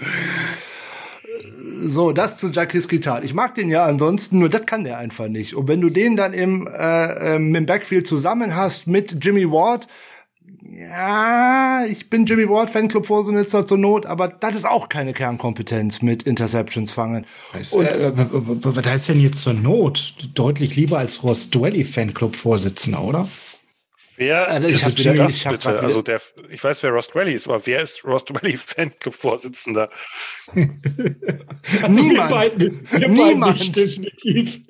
[1.82, 3.24] So, das zu Jacques Gital.
[3.24, 5.54] Ich mag den ja ansonsten, nur das kann der einfach nicht.
[5.54, 9.88] Und wenn du den dann im, äh, ähm, im Backfield zusammen hast mit Jimmy Ward,
[10.62, 16.24] ja, ich bin Jimmy Ward Fanclub-Vorsitzender zur Not, aber das ist auch keine Kernkompetenz mit
[16.24, 17.26] Interceptions fangen.
[17.52, 20.14] Was, Und, äh, was heißt denn jetzt zur Not?
[20.34, 23.28] Deutlich lieber als Ross Dwelly Fanclub-Vorsitzender, oder?
[24.20, 25.80] Wer also ich ist wieder das ich bitte?
[25.80, 29.88] Also der, ich weiß, wer Rost Rally ist, aber wer ist Rost Rally Fanclub-Vorsitzender?
[30.54, 32.06] also Niemand.
[32.06, 33.58] Wir beiden, wir Niemand.
[33.58, 34.60] Beiden definitiv.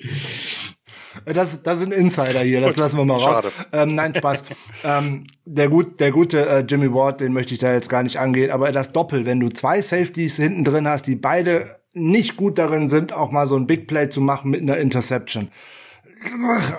[1.24, 3.44] Das, das sind Insider hier, das Gut, lassen wir mal raus.
[3.72, 4.44] Ähm, nein, Spaß.
[4.84, 8.20] ähm, der, gut, der gute äh, Jimmy Ward, den möchte ich da jetzt gar nicht
[8.20, 12.56] angehen, aber das Doppel, wenn du zwei Safeties hinten drin hast, die beide nicht gut
[12.56, 15.50] darin sind, auch mal so ein Big Play zu machen mit einer Interception.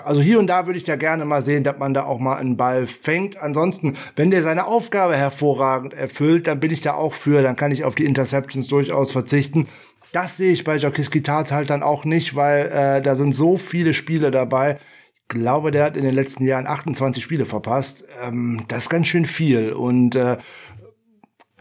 [0.04, 2.36] Also hier und da würde ich da gerne mal sehen, dass man da auch mal
[2.36, 3.36] einen Ball fängt.
[3.36, 7.42] Ansonsten, wenn der seine Aufgabe hervorragend erfüllt, dann bin ich da auch für.
[7.42, 9.66] Dann kann ich auf die Interceptions durchaus verzichten.
[10.12, 13.56] Das sehe ich bei Jakiski Tat halt dann auch nicht, weil äh, da sind so
[13.56, 14.78] viele Spiele dabei.
[15.22, 18.04] Ich glaube, der hat in den letzten Jahren 28 Spiele verpasst.
[18.22, 19.72] Ähm, das ist ganz schön viel.
[19.72, 20.36] Und äh,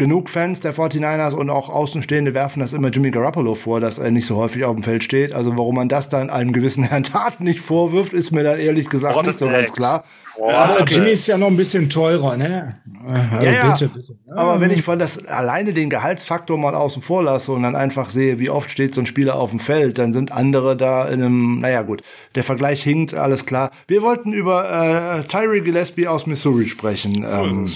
[0.02, 4.10] genug Fans der 49ers und auch Außenstehende werfen das immer Jimmy Garoppolo vor, dass er
[4.10, 5.32] nicht so häufig auf dem Feld steht.
[5.32, 8.90] Also warum man das dann einem gewissen Herrn Tat nicht vorwirft, ist mir dann ehrlich
[8.90, 10.04] gesagt What nicht so ganz klar.
[10.40, 10.96] Ja, okay.
[10.96, 12.78] Jimmy ist ja noch ein bisschen teurer, ne?
[13.06, 13.72] Also ja, ja.
[13.74, 14.18] Bitte, bitte.
[14.36, 18.10] Aber wenn ich von das alleine den Gehaltsfaktor mal außen vor lasse und dann einfach
[18.10, 21.22] sehe, wie oft steht so ein Spieler auf dem Feld, dann sind andere da in
[21.22, 22.02] einem, naja gut,
[22.34, 23.70] der Vergleich hinkt, alles klar.
[23.88, 27.28] Wir wollten über äh, Tyree Gillespie aus Missouri sprechen.
[27.28, 27.72] So ähm,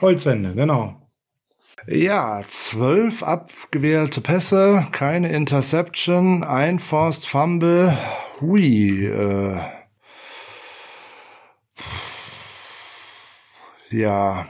[0.00, 1.01] Holzwände, genau.
[1.88, 7.98] Ja, zwölf abgewählte Pässe, keine Interception, ein Forced Fumble.
[8.40, 9.06] Hui.
[9.06, 9.58] Äh.
[13.90, 14.46] Ja,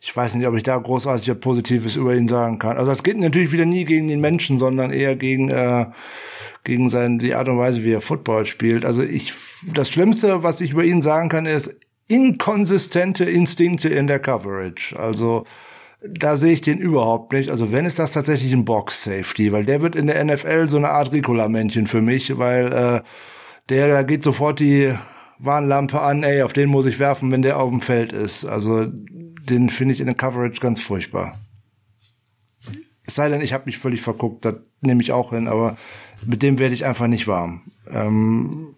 [0.00, 2.76] ich weiß nicht, ob ich da großartig Positives über ihn sagen kann.
[2.76, 5.86] Also das geht natürlich wieder nie gegen den Menschen, sondern eher gegen äh,
[6.62, 8.84] gegen seine die Art und Weise, wie er Football spielt.
[8.84, 9.34] Also ich
[9.74, 11.74] das Schlimmste, was ich über ihn sagen kann, ist
[12.06, 14.96] inkonsistente Instinkte in der Coverage.
[14.98, 15.46] Also
[16.06, 17.50] da sehe ich den überhaupt nicht.
[17.50, 20.90] Also wenn ist das tatsächlich ein Box-Safety, weil der wird in der NFL so eine
[20.90, 23.00] Art Ricola-Männchen für mich, weil äh,
[23.68, 24.94] der, da geht sofort die
[25.38, 28.44] Warnlampe an, ey, auf den muss ich werfen, wenn der auf dem Feld ist.
[28.44, 31.38] Also den finde ich in der Coverage ganz furchtbar.
[33.06, 35.76] Es sei denn, ich habe mich völlig verguckt, das nehme ich auch hin, aber
[36.24, 37.62] mit dem werde ich einfach nicht warm.
[37.90, 38.74] Ähm,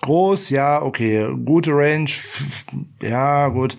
[0.00, 1.28] groß, ja, okay.
[1.44, 2.10] Gute Range,
[3.02, 3.76] ja, gut.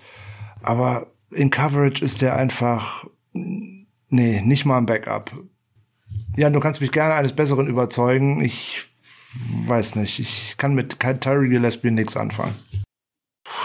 [0.64, 5.32] Aber in Coverage ist der einfach, nee, nicht mal ein Backup.
[6.36, 8.42] Ja, du kannst mich gerne eines Besseren überzeugen.
[8.42, 8.88] Ich
[9.66, 10.18] weiß nicht.
[10.18, 12.54] Ich kann mit Tyree Gillespie nichts anfangen.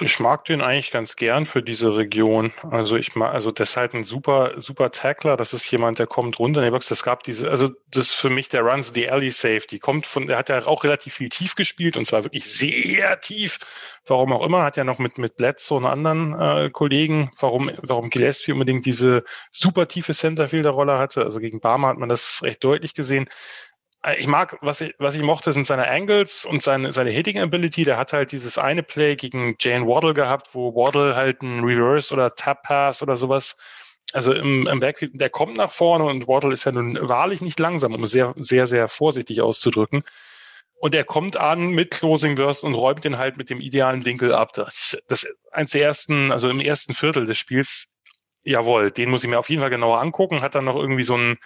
[0.02, 2.54] Ich mag den eigentlich ganz gern für diese Region.
[2.70, 5.36] Also ich mag, also das ist halt ein super, super Tackler.
[5.36, 6.88] Das ist jemand, der kommt runter in die Box.
[6.88, 9.80] Das gab diese, also das ist für mich der Runs the Alley Safety.
[9.80, 13.60] Kommt von, der hat ja auch relativ viel tief gespielt und zwar wirklich sehr tief.
[14.06, 18.10] Warum auch immer, hat ja noch mit, mit Bledsoe und anderen äh, Kollegen, warum, warum
[18.10, 21.24] Gillespie unbedingt diese super tiefe Centerfielder-Rolle hatte.
[21.24, 23.30] Also gegen Barmer hat man das recht deutlich gesehen.
[24.04, 27.40] Äh, ich mag, was ich, was ich mochte, sind seine Angles und seine, seine Hitting
[27.40, 27.84] Ability.
[27.84, 32.14] Der hat halt dieses eine Play gegen Jane Waddle gehabt, wo Waddle halt ein Reverse
[32.14, 33.58] oder Tap Pass oder sowas,
[34.14, 37.60] also im, im Backfield, der kommt nach vorne und Waddle ist ja nun wahrlich nicht
[37.60, 40.04] langsam, um sehr, sehr, sehr vorsichtig auszudrücken.
[40.80, 44.34] Und er kommt an mit Closing Burst und räumt den halt mit dem idealen Winkel
[44.34, 44.54] ab.
[44.54, 47.90] Das, das eins der ersten, also im ersten Viertel des Spiels,
[48.44, 50.42] jawohl, den muss ich mir auf jeden Fall genauer angucken.
[50.42, 51.38] Hat dann noch irgendwie so ein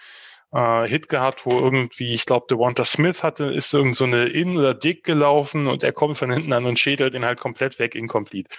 [0.53, 4.27] äh, Hit gehabt, wo irgendwie, ich glaube, der Walter Smith hatte, ist irgend so eine
[4.27, 7.79] In- oder Dick gelaufen und er kommt von hinten an und schädelt den halt komplett
[7.79, 8.49] weg, incomplete.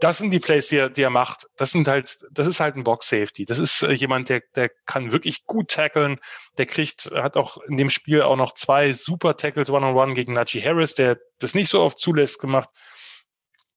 [0.00, 1.46] Das sind die Plays, die er, die er macht.
[1.56, 3.44] Das sind halt, das ist halt ein Box-Safety.
[3.44, 6.18] Das ist äh, jemand, der, der kann wirklich gut tackeln.
[6.58, 10.14] Der kriegt, hat auch in dem Spiel auch noch zwei super Tackles One-on-One -on -one
[10.14, 12.70] gegen Najee Harris, der das nicht so oft zulässt gemacht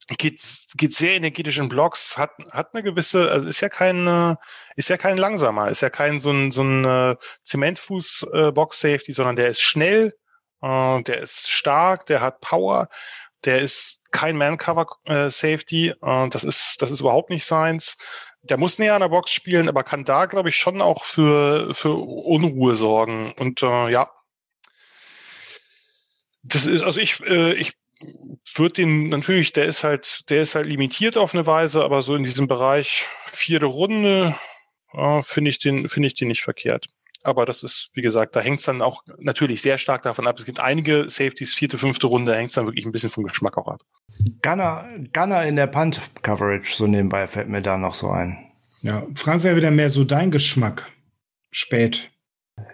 [0.07, 0.39] geht,
[0.75, 4.35] geht sehr energetisch in Blocks, hat, hat eine gewisse, also ist ja kein, äh,
[4.75, 8.51] ist ja kein langsamer, ist ja kein so ein, so ein äh, Zementfuß äh,
[9.13, 10.15] sondern der ist schnell,
[10.61, 12.87] der ist stark, der hat Power,
[13.43, 14.87] der ist kein Man-Cover
[15.29, 17.97] Safety, äh, das ist, das ist überhaupt nicht seins.
[18.43, 21.73] Der muss näher an der Box spielen, aber kann da, glaube ich, schon auch für,
[21.73, 23.33] für Unruhe sorgen.
[23.39, 24.09] Und äh, ja,
[26.43, 27.73] das ist, also ich, äh, ich
[28.55, 32.15] würde den natürlich, der ist halt, der ist halt limitiert auf eine Weise, aber so
[32.15, 34.35] in diesem Bereich vierte Runde
[34.93, 36.87] äh, finde ich den, finde ich den nicht verkehrt.
[37.23, 40.37] Aber das ist, wie gesagt, da hängt es dann auch natürlich sehr stark davon ab.
[40.37, 43.57] Es gibt einige Safeties, vierte, fünfte Runde, hängt es dann wirklich ein bisschen vom Geschmack
[43.57, 43.79] auch ab.
[44.41, 48.51] Gunner, Gunner in der Punt-Coverage, so nebenbei fällt mir da noch so ein.
[48.81, 50.91] Ja, Frank wäre wieder mehr so dein Geschmack.
[51.51, 52.11] Spät.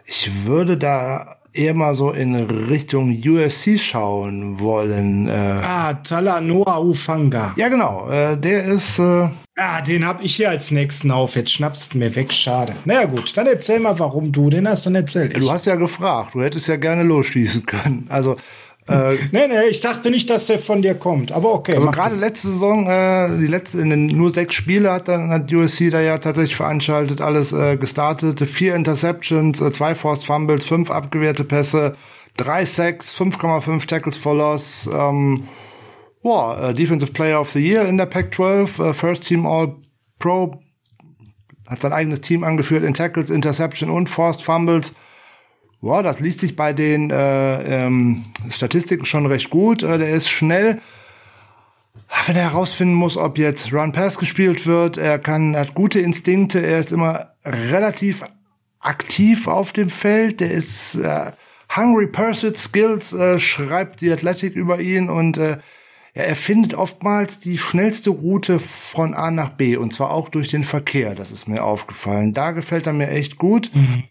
[0.05, 5.27] Ich würde da eher mal so in Richtung USC schauen wollen.
[5.27, 7.53] Äh, ah, Talanoa Ufanga.
[7.57, 8.09] Ja, genau.
[8.09, 8.99] Äh, der ist.
[8.99, 11.35] Äh, ah, den hab ich hier als nächsten auf.
[11.35, 12.33] Jetzt schnappst du mir weg.
[12.33, 12.75] Schade.
[12.85, 13.35] Naja, gut.
[13.35, 14.85] Dann erzähl mal, warum du den hast.
[14.85, 15.33] Dann erzähl ich.
[15.33, 16.33] Du hast ja gefragt.
[16.33, 18.05] Du hättest ja gerne losschießen können.
[18.09, 18.37] Also.
[18.89, 21.75] Äh, nee, nee, ich dachte nicht, dass der von dir kommt, aber okay.
[21.75, 25.53] Also gerade letzte Saison, äh, die letzte, in den nur sechs Spiele hat dann hat
[25.53, 30.89] USC da ja tatsächlich veranstaltet, alles äh, gestartet, vier Interceptions, äh, zwei Forced Fumbles, fünf
[30.89, 31.95] abgewehrte Pässe.
[32.39, 34.89] 3 Sacks, 5,5 Tackles for Loss.
[34.93, 35.43] Ähm,
[36.23, 39.75] boah, uh, Defensive Player of the Year in der Pac-12, uh, First Team All
[40.19, 40.61] Pro,
[41.67, 44.93] hat sein eigenes Team angeführt in Tackles, Interception und Forced Fumbles.
[45.81, 49.81] Boah, das liest sich bei den äh, ähm, Statistiken schon recht gut.
[49.81, 50.81] Äh, der ist schnell.
[52.25, 56.59] Wenn er herausfinden muss, ob jetzt Run Pass gespielt wird, er kann, hat gute Instinkte,
[56.59, 58.23] er ist immer relativ
[58.79, 61.31] aktiv auf dem Feld, der ist äh,
[61.75, 65.57] Hungry Pursuit Skills, äh, schreibt die Athletic über ihn und äh,
[66.13, 70.63] er findet oftmals die schnellste Route von A nach B und zwar auch durch den
[70.63, 71.15] Verkehr.
[71.15, 72.33] Das ist mir aufgefallen.
[72.33, 73.71] Da gefällt er mir echt gut.
[73.73, 74.03] Mhm.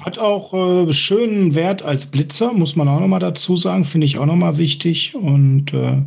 [0.00, 3.84] Hat auch äh, schönen Wert als Blitzer, muss man auch noch mal dazu sagen.
[3.84, 5.14] Finde ich auch noch mal wichtig.
[5.14, 6.02] Und äh,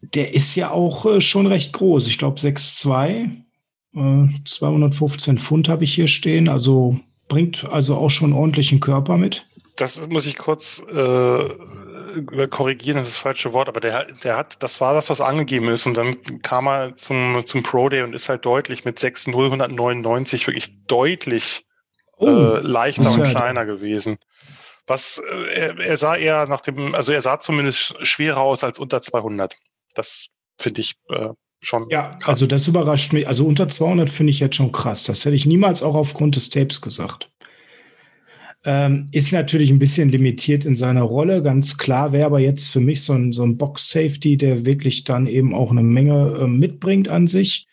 [0.00, 2.08] der ist ja auch äh, schon recht groß.
[2.08, 3.30] Ich glaube 6'2".
[3.92, 6.48] 215 Pfund habe ich hier stehen.
[6.48, 9.46] Also bringt also auch schon ordentlichen Körper mit.
[9.76, 11.48] Das muss ich kurz äh,
[12.50, 15.68] korrigieren, das ist das falsche Wort, aber der, der hat, das war das, was angegeben
[15.68, 15.86] ist.
[15.86, 20.46] Und dann kam er zum, zum Pro Day und ist halt deutlich mit 6,0 199
[20.46, 21.64] wirklich deutlich
[22.20, 24.18] oh, äh, leichter und kleiner gewesen.
[24.86, 25.22] Was,
[25.54, 29.56] äh, er, sah eher nach dem, also er sah zumindest schwerer aus als unter 200.
[29.94, 30.28] Das
[30.60, 31.28] finde ich äh,
[31.60, 31.86] schon.
[31.90, 32.28] Ja, krass.
[32.28, 33.28] also das überrascht mich.
[33.28, 35.04] Also unter 200 finde ich jetzt schon krass.
[35.04, 37.30] Das hätte ich niemals auch aufgrund des Tapes gesagt.
[38.62, 42.12] Ähm, ist natürlich ein bisschen limitiert in seiner Rolle, ganz klar.
[42.12, 45.70] Wäre aber jetzt für mich so ein, so ein Box-Safety, der wirklich dann eben auch
[45.70, 47.66] eine Menge äh, mitbringt an sich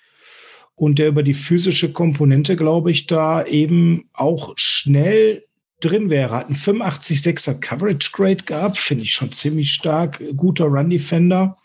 [0.78, 5.44] und der über die physische Komponente, glaube ich, da eben auch schnell
[5.82, 6.36] drin wäre.
[6.36, 10.24] Hat einen 85-6er Coverage Grade gehabt, finde ich schon ziemlich stark.
[10.36, 11.58] Guter Run Defender.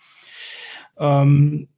[0.99, 1.69] Ähm,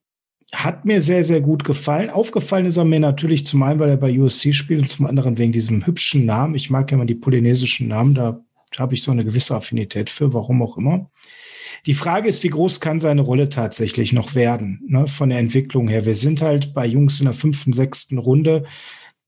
[0.52, 2.08] hat mir sehr, sehr gut gefallen.
[2.08, 5.36] Aufgefallen ist er mir natürlich zum einen, weil er bei USC spielt und zum anderen
[5.36, 6.54] wegen diesem hübschen Namen.
[6.54, 8.40] Ich mag ja mal die polynesischen Namen, da
[8.78, 11.10] habe ich so eine gewisse Affinität für, warum auch immer.
[11.86, 15.88] Die Frage ist, wie groß kann seine Rolle tatsächlich noch werden, ne, von der Entwicklung
[15.88, 16.06] her.
[16.06, 18.64] Wir sind halt bei Jungs in der fünften, sechsten Runde,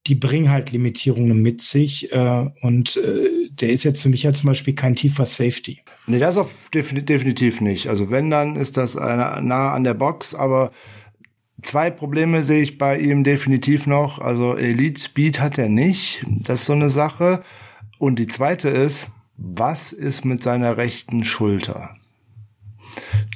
[0.07, 2.13] die bringen halt Limitierungen mit sich.
[2.13, 5.81] Äh, und äh, der ist jetzt für mich ja zum Beispiel kein tiefer Safety.
[6.07, 7.89] Nee, das auf definitiv nicht.
[7.89, 10.71] Also wenn, dann ist das nah an der Box, aber
[11.63, 14.19] Zwei Probleme sehe ich bei ihm definitiv noch.
[14.19, 16.25] Also Elite Speed hat er nicht.
[16.29, 17.43] Das ist so eine Sache.
[17.99, 21.97] Und die zweite ist, was ist mit seiner rechten Schulter?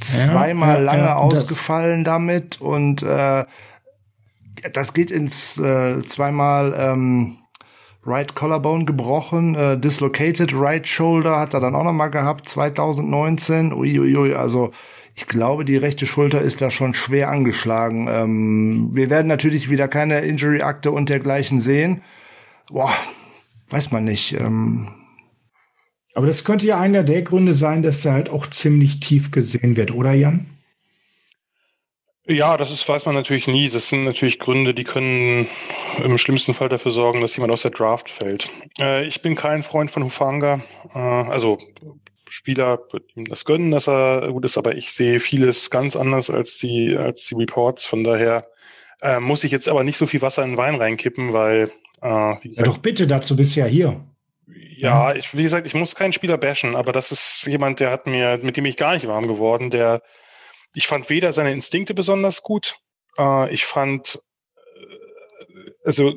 [0.00, 3.44] Zweimal ja, lange ja, ausgefallen damit und äh,
[4.72, 7.36] das geht ins äh, zweimal ähm,
[8.04, 13.72] Right Collarbone gebrochen, äh, dislocated Right Shoulder hat er dann auch noch mal gehabt 2019.
[13.72, 14.70] Uiuiui, ui, ui, also
[15.14, 18.08] ich glaube, die rechte Schulter ist da schon schwer angeschlagen.
[18.10, 22.02] Ähm, wir werden natürlich wieder keine Injury-Akte und dergleichen sehen.
[22.70, 22.92] Boah,
[23.68, 24.32] weiß man nicht.
[24.32, 24.88] Ähm,
[26.20, 29.78] aber das könnte ja einer der Gründe sein, dass er halt auch ziemlich tief gesehen
[29.78, 30.44] wird, oder Jan?
[32.26, 33.70] Ja, das ist, weiß man natürlich nie.
[33.70, 35.48] Das sind natürlich Gründe, die können
[36.04, 38.52] im schlimmsten Fall dafür sorgen, dass jemand aus der Draft fällt.
[38.78, 40.62] Äh, ich bin kein Freund von Hufanga.
[40.94, 41.56] Äh, also
[42.28, 46.28] Spieler wird ihm das gönnen, dass er gut ist, aber ich sehe vieles ganz anders
[46.28, 47.86] als die, als die Reports.
[47.86, 48.46] Von daher
[49.00, 52.34] äh, muss ich jetzt aber nicht so viel Wasser in den Wein reinkippen, weil äh,
[52.42, 54.04] wie gesagt, ja, doch bitte, dazu bist du ja hier.
[54.80, 58.06] Ja, ich, wie gesagt, ich muss keinen Spieler bashen, aber das ist jemand, der hat
[58.06, 60.02] mir, mit dem ich gar nicht warm geworden, der
[60.74, 62.76] ich fand weder seine Instinkte besonders gut,
[63.18, 64.20] äh, ich fand
[64.54, 66.14] äh, also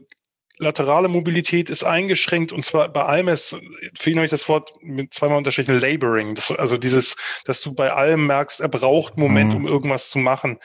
[0.59, 3.55] laterale Mobilität ist eingeschränkt und zwar bei allem ist,
[3.97, 6.35] finde ich das Wort mit zweimal unterstrichen, Laboring.
[6.35, 9.57] Das, also dieses, dass du bei allem merkst, er braucht einen Moment, mhm.
[9.57, 10.59] um irgendwas zu machen.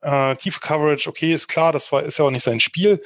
[0.00, 3.02] Äh, tiefe Coverage, okay, ist klar, das war, ist ja auch nicht sein Spiel.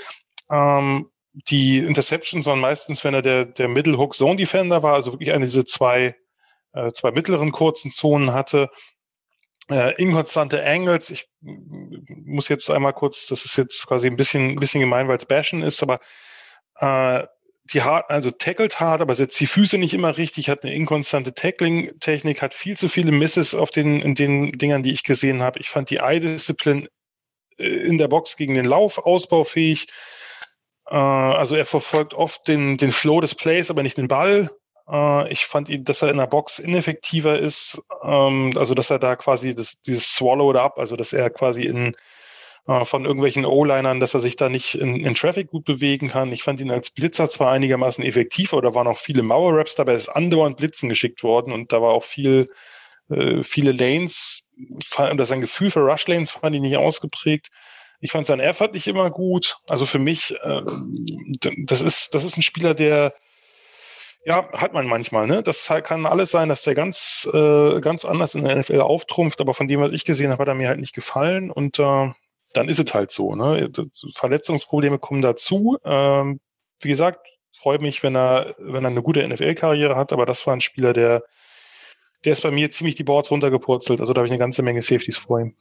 [0.51, 5.12] Ähm, die Interceptions waren meistens, wenn er der, der Middle Hook Zone Defender war, also
[5.12, 6.16] wirklich eine dieser zwei,
[6.72, 8.68] äh, zwei mittleren kurzen Zonen hatte.
[9.70, 14.57] Äh, inkonstante Angles, ich muss jetzt einmal kurz, das ist jetzt quasi ein bisschen, ein
[14.57, 16.01] bisschen gemein, weil es Bashen ist, aber
[16.81, 17.24] äh,
[17.72, 21.35] die hart, also tackelt hart, aber setzt die Füße nicht immer richtig, hat eine inkonstante
[21.35, 25.61] Tackling-Technik, hat viel zu viele Misses auf den, in den Dingern, die ich gesehen habe.
[25.61, 26.89] Ich fand die Eye-Disziplin
[27.59, 29.87] äh, in der Box gegen den Lauf ausbaufähig.
[30.91, 34.51] Äh, also er verfolgt oft den, den Flow des Plays, aber nicht den Ball.
[34.91, 38.99] Äh, ich fand ihn, dass er in der Box ineffektiver ist, ähm, also dass er
[38.99, 41.97] da quasi das, dieses Swallowed Up, also dass er quasi in
[42.66, 46.32] äh, von irgendwelchen O-Linern, dass er sich da nicht in, in Traffic gut bewegen kann.
[46.32, 49.95] Ich fand ihn als Blitzer zwar einigermaßen effektiv, aber da waren auch viele Mauer-Raps dabei,
[49.95, 52.49] ist andauernd Blitzen geschickt worden und da war auch viel,
[53.09, 54.49] äh, viele Lanes,
[54.99, 57.49] oder sein Gefühl für Rush-Lanes fand ich nicht ausgeprägt.
[58.01, 59.57] Ich fand sein Effort nicht immer gut.
[59.68, 60.62] Also für mich, äh,
[61.66, 63.14] das ist, das ist ein Spieler, der
[64.24, 65.42] Ja, hat man manchmal, ne?
[65.42, 69.55] Das kann alles sein, dass der ganz, äh, ganz anders in der NFL auftrumpft, aber
[69.55, 72.11] von dem, was ich gesehen habe, hat er mir halt nicht gefallen und äh,
[72.53, 73.70] dann ist es halt so, ne?
[74.14, 75.78] Verletzungsprobleme kommen dazu.
[75.84, 76.40] Ähm,
[76.80, 77.26] wie gesagt,
[77.57, 80.92] freue mich, wenn er, wenn er eine gute NFL-Karriere hat, aber das war ein Spieler,
[80.92, 81.22] der,
[82.24, 84.01] der ist bei mir ziemlich die Boards runtergepurzelt.
[84.01, 85.57] Also da habe ich eine ganze Menge Safeties vor ihm.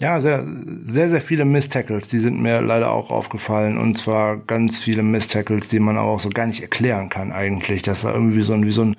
[0.00, 0.46] Ja, sehr,
[0.84, 3.76] sehr, sehr viele Miss-Tackles, die sind mir leider auch aufgefallen.
[3.76, 7.82] Und zwar ganz viele Miss-Tackles, die man auch so gar nicht erklären kann eigentlich.
[7.82, 8.96] Das ist irgendwie wie so ein, wie so ein,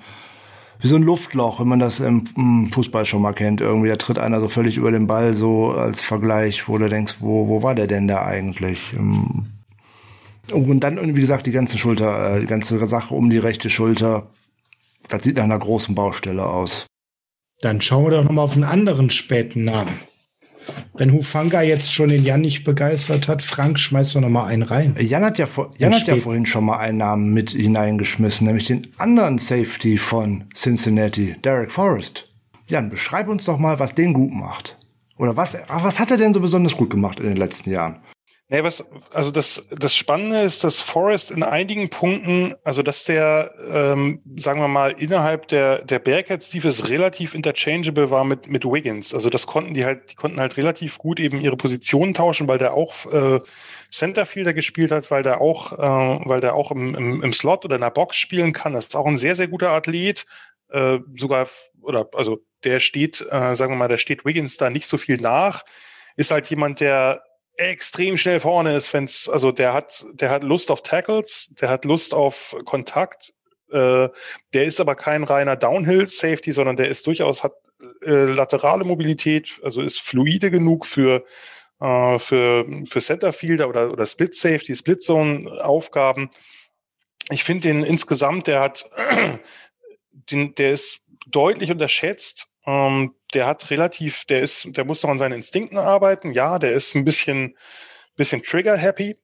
[0.80, 3.60] wie so ein Luftloch, wenn man das im, Fußball schon mal kennt.
[3.60, 7.16] Irgendwie, da tritt einer so völlig über den Ball, so als Vergleich, wo du denkst,
[7.18, 8.92] wo, wo war der denn da eigentlich?
[8.92, 9.46] Ähm,
[10.52, 14.28] und dann, wie gesagt, die ganze Schulter, äh, die ganze Sache um die rechte Schulter,
[15.08, 16.86] das sieht nach einer großen Baustelle aus.
[17.60, 20.11] Dann schauen wir doch nochmal auf einen anderen späten Namen.
[20.94, 24.62] Wenn Hufanga jetzt schon den Jan nicht begeistert hat, Frank, schmeißt doch noch mal einen
[24.62, 24.94] rein.
[24.98, 25.48] Jan hat ja,
[25.78, 30.44] Jan hat ja vorhin schon mal einen Namen mit hineingeschmissen, nämlich den anderen Safety von
[30.54, 32.24] Cincinnati, Derek Forrest.
[32.68, 34.78] Jan, beschreib uns doch mal, was den gut macht.
[35.18, 37.96] Oder was, was hat er denn so besonders gut gemacht in den letzten Jahren?
[38.52, 38.84] Nee, was,
[39.14, 44.60] also das, das Spannende ist, dass Forrest in einigen Punkten, also dass der, ähm, sagen
[44.60, 49.14] wir mal, innerhalb der, der Bearcats Defense relativ interchangeable war mit, mit Wiggins.
[49.14, 52.58] Also das konnten die halt, die konnten halt relativ gut eben ihre Positionen tauschen, weil
[52.58, 53.40] der auch äh,
[53.90, 57.76] Centerfielder gespielt hat, weil der auch, äh, weil der auch im, im, im Slot oder
[57.76, 58.74] in der Box spielen kann.
[58.74, 60.26] Das ist auch ein sehr, sehr guter Athlet.
[60.68, 61.48] Äh, sogar,
[61.80, 65.16] oder also der steht, äh, sagen wir mal, der steht Wiggins da nicht so viel
[65.16, 65.62] nach.
[66.16, 67.22] Ist halt jemand, der
[67.56, 71.84] extrem schnell vorne ist, wenn's, also der hat, der hat Lust auf Tackles, der hat
[71.84, 73.34] Lust auf Kontakt,
[73.70, 74.08] äh,
[74.52, 77.54] der ist aber kein reiner Downhill-Safety, sondern der ist durchaus, hat
[78.02, 81.24] äh, laterale Mobilität, also ist fluide genug für,
[81.80, 86.30] äh, für, für Centerfielder oder, oder Split Safety, Split Zone Aufgaben.
[87.30, 88.90] Ich finde den insgesamt, der hat,
[90.12, 95.18] den, der ist deutlich unterschätzt ähm, der hat relativ, der ist, der muss noch an
[95.18, 96.32] seinen Instinkten arbeiten.
[96.32, 97.56] Ja, der ist ein bisschen,
[98.16, 99.16] bisschen trigger-happy.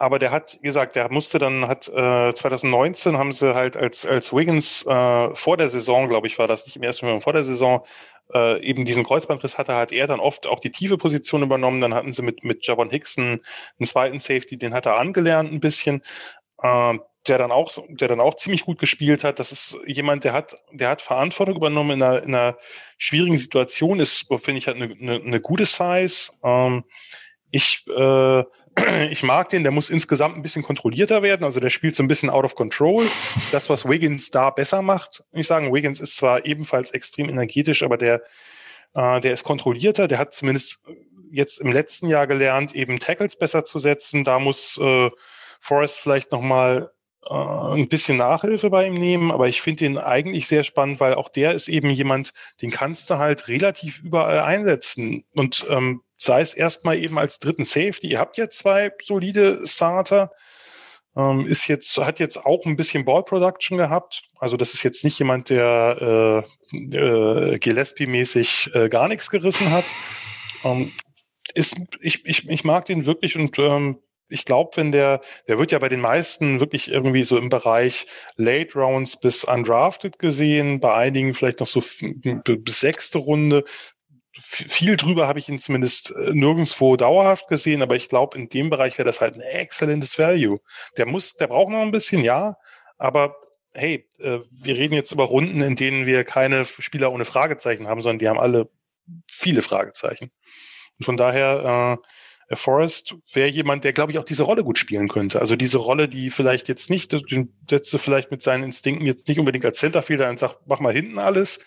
[0.00, 4.06] Aber der hat, wie gesagt, der musste dann, hat äh, 2019 haben sie halt als,
[4.06, 7.32] als Wiggins äh, vor der Saison, glaube ich, war das nicht im ersten Moment vor
[7.32, 7.84] der Saison,
[8.32, 11.80] äh, eben diesen Kreuzbandriss hatte, hat er dann oft auch die tiefe Position übernommen.
[11.80, 13.40] Dann hatten sie mit, mit Javon Hickson
[13.78, 16.02] einen zweiten Safety, den hat er angelernt ein bisschen.
[16.62, 19.38] Äh, der dann auch, der dann auch ziemlich gut gespielt hat.
[19.38, 22.56] Das ist jemand, der hat, der hat Verantwortung übernommen in einer, in einer
[22.96, 24.00] schwierigen Situation.
[24.00, 26.32] Ist, finde ich, hat eine, eine, eine gute Size.
[26.42, 26.84] Ähm,
[27.50, 28.44] ich, äh,
[29.10, 31.44] ich mag den, der muss insgesamt ein bisschen kontrollierter werden.
[31.44, 33.04] Also der spielt so ein bisschen out of control.
[33.52, 35.24] Das, was Wiggins da besser macht.
[35.32, 38.22] Ich sagen, Wiggins ist zwar ebenfalls extrem energetisch, aber der,
[38.94, 40.08] äh, der ist kontrollierter.
[40.08, 40.84] Der hat zumindest
[41.30, 44.24] jetzt im letzten Jahr gelernt, eben Tackles besser zu setzen.
[44.24, 45.10] Da muss äh,
[45.60, 46.90] Forrest vielleicht nochmal
[47.26, 51.14] äh, ein bisschen Nachhilfe bei ihm nehmen, aber ich finde ihn eigentlich sehr spannend, weil
[51.14, 55.24] auch der ist eben jemand, den kannst du halt relativ überall einsetzen.
[55.34, 58.08] Und ähm, sei es erstmal eben als dritten Safety.
[58.08, 60.32] Ihr habt jetzt zwei solide Starter.
[61.16, 64.22] Ähm, ist jetzt, hat jetzt auch ein bisschen Ball Production gehabt.
[64.38, 69.86] Also das ist jetzt nicht jemand, der äh, äh, Gillespie-mäßig äh, gar nichts gerissen hat.
[70.64, 70.92] Ähm,
[71.54, 73.98] ist, ich, ich, ich mag den wirklich und ähm,
[74.28, 78.06] ich glaube, wenn der, der wird ja bei den meisten wirklich irgendwie so im Bereich
[78.36, 83.64] Late Rounds bis Undrafted gesehen, bei einigen vielleicht noch so bis sechste Runde.
[84.32, 88.70] Viel drüber habe ich ihn zumindest äh, nirgendwo dauerhaft gesehen, aber ich glaube, in dem
[88.70, 90.60] Bereich wäre das halt ein exzellentes Value.
[90.96, 92.56] Der muss, der braucht noch ein bisschen, ja,
[92.98, 93.36] aber
[93.74, 98.02] hey, äh, wir reden jetzt über Runden, in denen wir keine Spieler ohne Fragezeichen haben,
[98.02, 98.68] sondern die haben alle
[99.30, 100.30] viele Fragezeichen.
[100.98, 102.06] Und von daher, äh,
[102.56, 105.40] Forrest wäre jemand, der, glaube ich, auch diese Rolle gut spielen könnte.
[105.40, 109.28] Also diese Rolle, die vielleicht jetzt nicht, den setzt du vielleicht mit seinen Instinkten jetzt
[109.28, 111.60] nicht unbedingt als Centerfielder und sagt, mach mal hinten alles.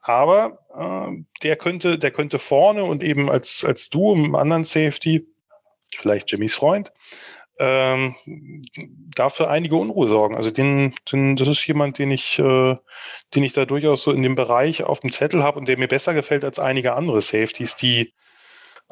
[0.00, 5.26] Aber äh, der könnte, der könnte vorne und eben als, als du im anderen Safety,
[5.96, 6.92] vielleicht Jimmys Freund,
[7.58, 8.14] ähm,
[9.14, 10.36] dafür einige Unruhe sorgen.
[10.36, 12.76] Also den, den, das ist jemand, den ich, äh,
[13.34, 15.88] den ich da durchaus so in dem Bereich auf dem Zettel habe und der mir
[15.88, 18.12] besser gefällt als einige andere Safeties, die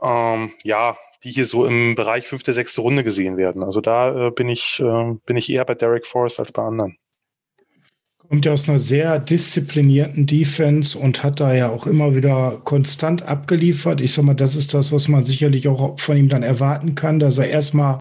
[0.01, 3.63] ähm, ja die hier so im Bereich fünfte, sechste Runde gesehen werden.
[3.63, 6.97] Also da äh, bin ich, äh, bin ich eher bei Derek Forrest als bei anderen.
[8.19, 13.23] Kommt ja aus einer sehr disziplinierten Defense und hat da ja auch immer wieder konstant
[13.23, 14.01] abgeliefert.
[14.01, 17.19] Ich sag mal, das ist das, was man sicherlich auch von ihm dann erwarten kann,
[17.19, 17.99] dass er erstmal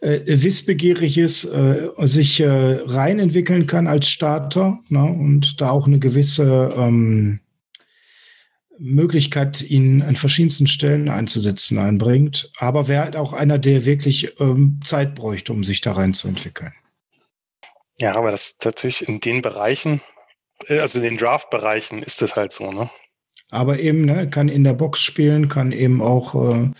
[0.00, 5.98] äh, wissbegierig ist, äh, sich äh, rein kann als Starter ne, und da auch eine
[5.98, 7.40] gewisse ähm,
[8.78, 12.50] Möglichkeit, ihn an verschiedensten Stellen einzusetzen, einbringt.
[12.58, 16.72] Aber wäre halt auch einer, der wirklich ähm, Zeit bräuchte, um sich da reinzuentwickeln.
[17.98, 20.00] Ja, aber das natürlich in den Bereichen,
[20.66, 22.90] äh, also in den Draft-Bereichen ist das halt so, ne?
[23.50, 26.70] Aber eben, ne, kann in der Box spielen, kann eben auch äh,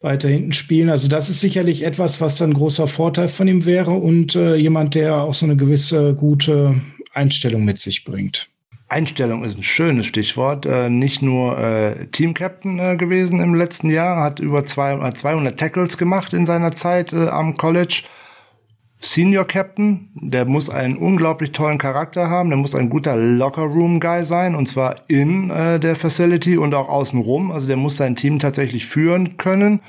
[0.00, 0.88] weiter hinten spielen.
[0.88, 4.94] Also das ist sicherlich etwas, was dann großer Vorteil von ihm wäre und äh, jemand,
[4.94, 6.80] der auch so eine gewisse gute
[7.12, 8.48] Einstellung mit sich bringt.
[8.94, 10.66] Einstellung ist ein schönes Stichwort.
[10.66, 15.98] Äh, nicht nur äh, Team-Captain äh, gewesen im letzten Jahr, hat über zwei, 200 Tackles
[15.98, 18.04] gemacht in seiner Zeit am College.
[19.00, 24.54] Senior Captain, der muss einen unglaublich tollen Charakter haben, der muss ein guter Locker-Room-Guy sein,
[24.54, 27.50] und zwar in der Facility und auch außenrum.
[27.50, 29.80] Also der muss sein Team tatsächlich führen können.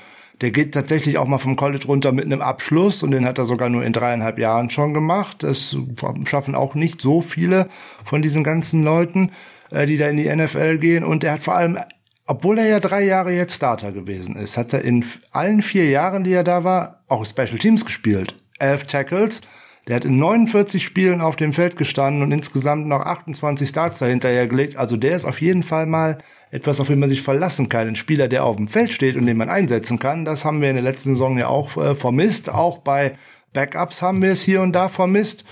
[0.41, 3.45] Der geht tatsächlich auch mal vom College runter mit einem Abschluss und den hat er
[3.45, 5.43] sogar nur in dreieinhalb Jahren schon gemacht.
[5.43, 5.77] Das
[6.25, 7.69] schaffen auch nicht so viele
[8.03, 9.31] von diesen ganzen Leuten,
[9.71, 11.05] äh, die da in die NFL gehen.
[11.05, 11.77] Und er hat vor allem,
[12.25, 16.25] obwohl er ja drei Jahre jetzt Starter gewesen ist, hat er in allen vier Jahren,
[16.25, 18.35] die er da war, auch Special Teams gespielt.
[18.59, 19.41] Elf Tackles.
[19.87, 24.47] Der hat in 49 Spielen auf dem Feld gestanden und insgesamt noch 28 Starts dahinterher
[24.47, 24.77] gelegt.
[24.77, 26.17] Also der ist auf jeden Fall mal
[26.49, 27.89] etwas, auf den man sich verlassen kann.
[27.89, 30.25] Ein Spieler, der auf dem Feld steht und den man einsetzen kann.
[30.25, 32.49] Das haben wir in der letzten Saison ja auch äh, vermisst.
[32.49, 33.15] Auch bei
[33.53, 35.45] Backups haben wir es hier und da vermisst.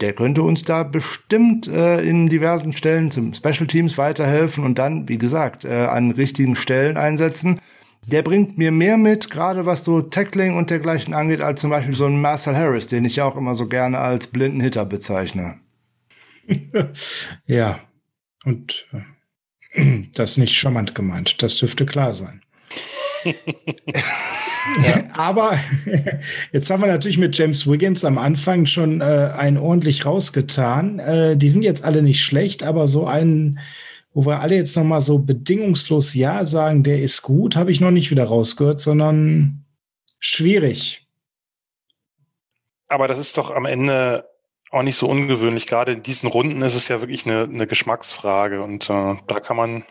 [0.00, 5.08] Der könnte uns da bestimmt äh, in diversen Stellen zum Special Teams weiterhelfen und dann,
[5.08, 7.60] wie gesagt, äh, an richtigen Stellen einsetzen.
[8.06, 11.94] Der bringt mir mehr mit, gerade was so Tackling und dergleichen angeht, als zum Beispiel
[11.94, 15.60] so ein Marcel Harris, den ich ja auch immer so gerne als blinden Hitter bezeichne.
[17.46, 17.78] ja,
[18.44, 18.86] und
[19.74, 21.42] äh, das ist nicht charmant gemeint.
[21.42, 22.42] Das dürfte klar sein.
[23.24, 23.34] ja.
[25.14, 25.58] Aber
[26.52, 29.04] jetzt haben wir natürlich mit James Wiggins am Anfang schon äh,
[29.36, 30.98] einen ordentlich rausgetan.
[30.98, 33.58] Äh, die sind jetzt alle nicht schlecht, aber so einen,
[34.14, 37.80] wo wir alle jetzt noch mal so bedingungslos Ja sagen, der ist gut, habe ich
[37.80, 39.64] noch nicht wieder rausgehört, sondern
[40.18, 41.06] schwierig.
[42.88, 44.28] Aber das ist doch am Ende
[44.70, 45.66] auch nicht so ungewöhnlich.
[45.66, 49.56] Gerade in diesen Runden ist es ja wirklich eine, eine Geschmacksfrage und äh, da kann
[49.56, 49.84] man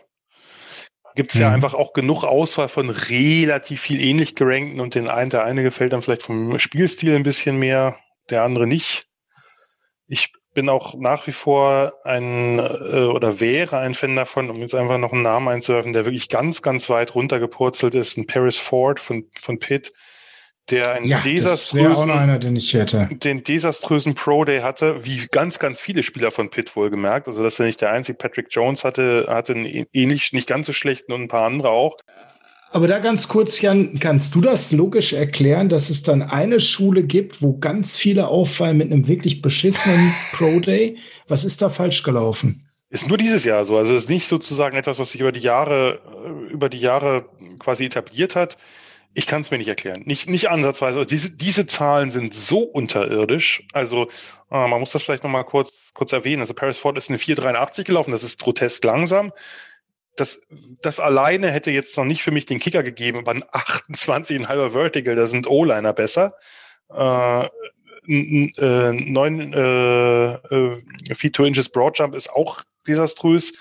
[1.14, 1.56] gibt es ja mhm.
[1.56, 5.92] einfach auch genug Auswahl von relativ viel ähnlich gerankten und den einen, der eine gefällt
[5.92, 7.98] dann vielleicht vom Spielstil ein bisschen mehr,
[8.30, 9.06] der andere nicht.
[10.06, 14.74] Ich bin auch nach wie vor ein äh, oder wäre ein Fan davon, um jetzt
[14.74, 19.00] einfach noch einen Namen einzuwerfen, der wirklich ganz, ganz weit runtergepurzelt ist, ein Paris Ford
[19.00, 19.92] von, von Pitt,
[20.70, 22.58] der einen ja, desaströsen, einer, den,
[23.18, 27.26] den desaströsen Pro Day hatte, wie ganz, ganz viele Spieler von Pitt wohlgemerkt.
[27.26, 30.72] Also, dass er nicht der einzige Patrick Jones hatte, hatte einen ähnlich, nicht ganz so
[30.72, 31.96] schlechten und ein paar andere auch.
[32.72, 37.02] Aber da ganz kurz, Jan, kannst du das logisch erklären, dass es dann eine Schule
[37.02, 40.96] gibt, wo ganz viele auffallen mit einem wirklich beschissenen Pro Day?
[41.28, 42.66] Was ist da falsch gelaufen?
[42.88, 43.76] Ist nur dieses Jahr so.
[43.76, 47.26] Also es ist nicht sozusagen etwas, was sich über die Jahre, äh, über die Jahre
[47.58, 48.56] quasi etabliert hat.
[49.12, 50.02] Ich kann es mir nicht erklären.
[50.06, 50.98] Nicht, nicht ansatzweise.
[50.98, 53.66] Also diese, diese Zahlen sind so unterirdisch.
[53.74, 54.08] Also
[54.50, 56.40] äh, man muss das vielleicht nochmal kurz, kurz erwähnen.
[56.40, 58.12] Also Paris Ford ist eine 483 gelaufen.
[58.12, 59.32] Das ist grotesk langsam.
[60.16, 60.42] Das,
[60.82, 65.16] das alleine hätte jetzt noch nicht für mich den Kicker gegeben, aber ein 28,5er Vertical,
[65.16, 66.34] da sind O-Liner besser.
[66.90, 67.46] Äh,
[68.06, 73.52] äh, 9 äh, äh, Feet 2 Inches Broad Jump ist auch desaströs.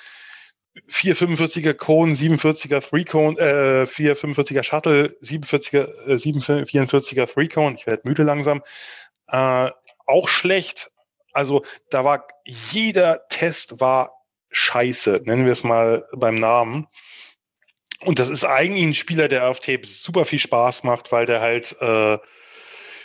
[0.89, 7.75] 445er Cone, 47er Three Cone, äh, 445er Shuttle, 47er, äh, 744er Three Cone.
[7.77, 8.63] Ich werde müde langsam.
[9.27, 9.69] Äh,
[10.05, 10.91] auch schlecht.
[11.33, 14.20] Also da war jeder Test war
[14.51, 16.87] scheiße, nennen wir es mal beim Namen.
[18.03, 21.41] Und das ist eigentlich ein Spieler, der auf Tape super viel Spaß macht, weil der
[21.41, 22.17] halt äh,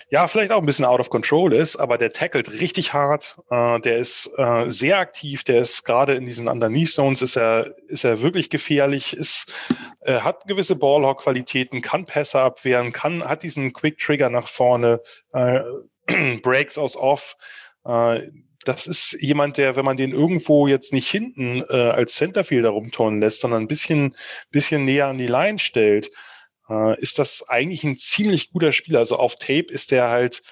[0.09, 3.39] ja, vielleicht auch ein bisschen out of control ist, aber der tackelt richtig hart.
[3.51, 5.43] Äh, der ist äh, sehr aktiv.
[5.43, 9.53] Der ist gerade in diesen Underneath Zones ist er, ist er wirklich gefährlich, ist,
[10.01, 15.01] äh, hat gewisse Ballhawk-Qualitäten, kann Pässe abwehren, kann, hat diesen Quick Trigger nach vorne,
[15.33, 15.61] äh,
[16.41, 17.37] Breaks aus Off.
[17.85, 18.21] Äh,
[18.67, 23.21] das ist jemand, der, wenn man den irgendwo jetzt nicht hinten äh, als Centerfielder rumturnen
[23.21, 24.15] lässt, sondern ein bisschen,
[24.51, 26.11] bisschen näher an die Line stellt,
[26.69, 28.99] äh, ist das eigentlich ein ziemlich guter Spieler.
[28.99, 30.43] Also auf Tape ist der halt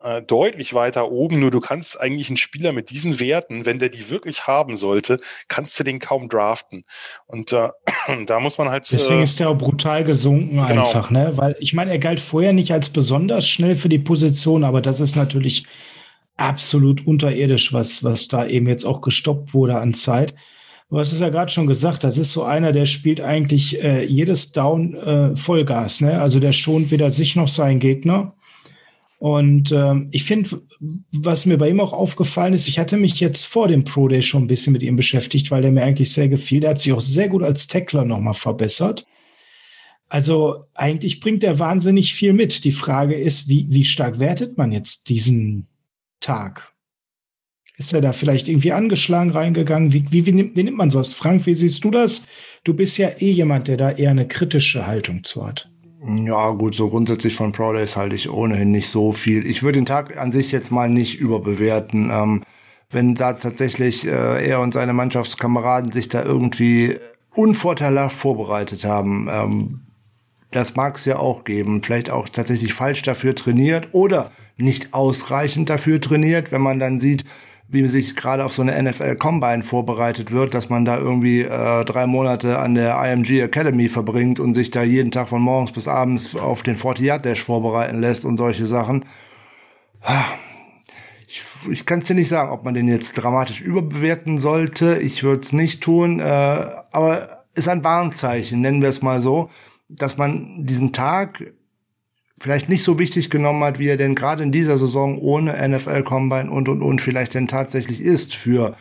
[0.00, 1.40] äh, deutlich weiter oben.
[1.40, 5.18] Nur du kannst eigentlich einen Spieler mit diesen Werten, wenn der die wirklich haben sollte,
[5.48, 6.84] kannst du den kaum draften.
[7.26, 7.70] Und äh,
[8.26, 8.86] da muss man halt.
[8.90, 10.84] Deswegen äh, ist der auch brutal gesunken genau.
[10.84, 11.32] einfach, ne?
[11.36, 15.00] Weil ich meine, er galt vorher nicht als besonders schnell für die Position, aber das
[15.00, 15.64] ist natürlich
[16.42, 20.34] absolut unterirdisch, was, was da eben jetzt auch gestoppt wurde an Zeit.
[20.90, 24.04] Du hast es ja gerade schon gesagt, das ist so einer, der spielt eigentlich äh,
[24.04, 26.00] jedes Down äh, Vollgas.
[26.00, 26.20] Ne?
[26.20, 28.34] Also der schont weder sich noch seinen Gegner.
[29.18, 30.62] Und ähm, ich finde,
[31.12, 34.20] was mir bei ihm auch aufgefallen ist, ich hatte mich jetzt vor dem Pro Day
[34.20, 36.60] schon ein bisschen mit ihm beschäftigt, weil der mir eigentlich sehr gefiel.
[36.60, 39.06] Der hat sich auch sehr gut als Tackler nochmal verbessert.
[40.08, 42.64] Also eigentlich bringt er wahnsinnig viel mit.
[42.64, 45.68] Die Frage ist, wie, wie stark wertet man jetzt diesen
[46.22, 46.72] Tag?
[47.76, 49.92] Ist er da vielleicht irgendwie angeschlagen reingegangen?
[49.92, 51.14] Wie, wie, wie, nimmt, wie nimmt man sowas?
[51.14, 52.26] Frank, wie siehst du das?
[52.64, 55.68] Du bist ja eh jemand, der da eher eine kritische Haltung zu hat.
[56.24, 59.46] Ja, gut, so grundsätzlich von Pro Days halte ich ohnehin nicht so viel.
[59.46, 62.10] Ich würde den Tag an sich jetzt mal nicht überbewerten.
[62.10, 62.44] Ähm,
[62.90, 66.98] wenn da tatsächlich äh, er und seine Mannschaftskameraden sich da irgendwie
[67.34, 69.80] unvorteilhaft vorbereitet haben, ähm,
[70.52, 71.82] das mag es ja auch geben.
[71.82, 77.24] Vielleicht auch tatsächlich falsch dafür trainiert oder nicht ausreichend dafür trainiert, wenn man dann sieht,
[77.68, 81.84] wie sich gerade auf so eine NFL Combine vorbereitet wird, dass man da irgendwie äh,
[81.84, 85.88] drei Monate an der IMG Academy verbringt und sich da jeden Tag von morgens bis
[85.88, 89.06] abends auf den 40 Yard Dash vorbereiten lässt und solche Sachen.
[91.26, 94.98] Ich, ich kann es dir nicht sagen, ob man den jetzt dramatisch überbewerten sollte.
[94.98, 99.48] Ich würde es nicht tun, äh, aber ist ein Warnzeichen, nennen wir es mal so,
[99.96, 101.52] dass man diesen Tag
[102.38, 106.02] vielleicht nicht so wichtig genommen hat, wie er denn gerade in dieser Saison ohne NFL
[106.02, 108.76] Combine und und und vielleicht denn tatsächlich ist für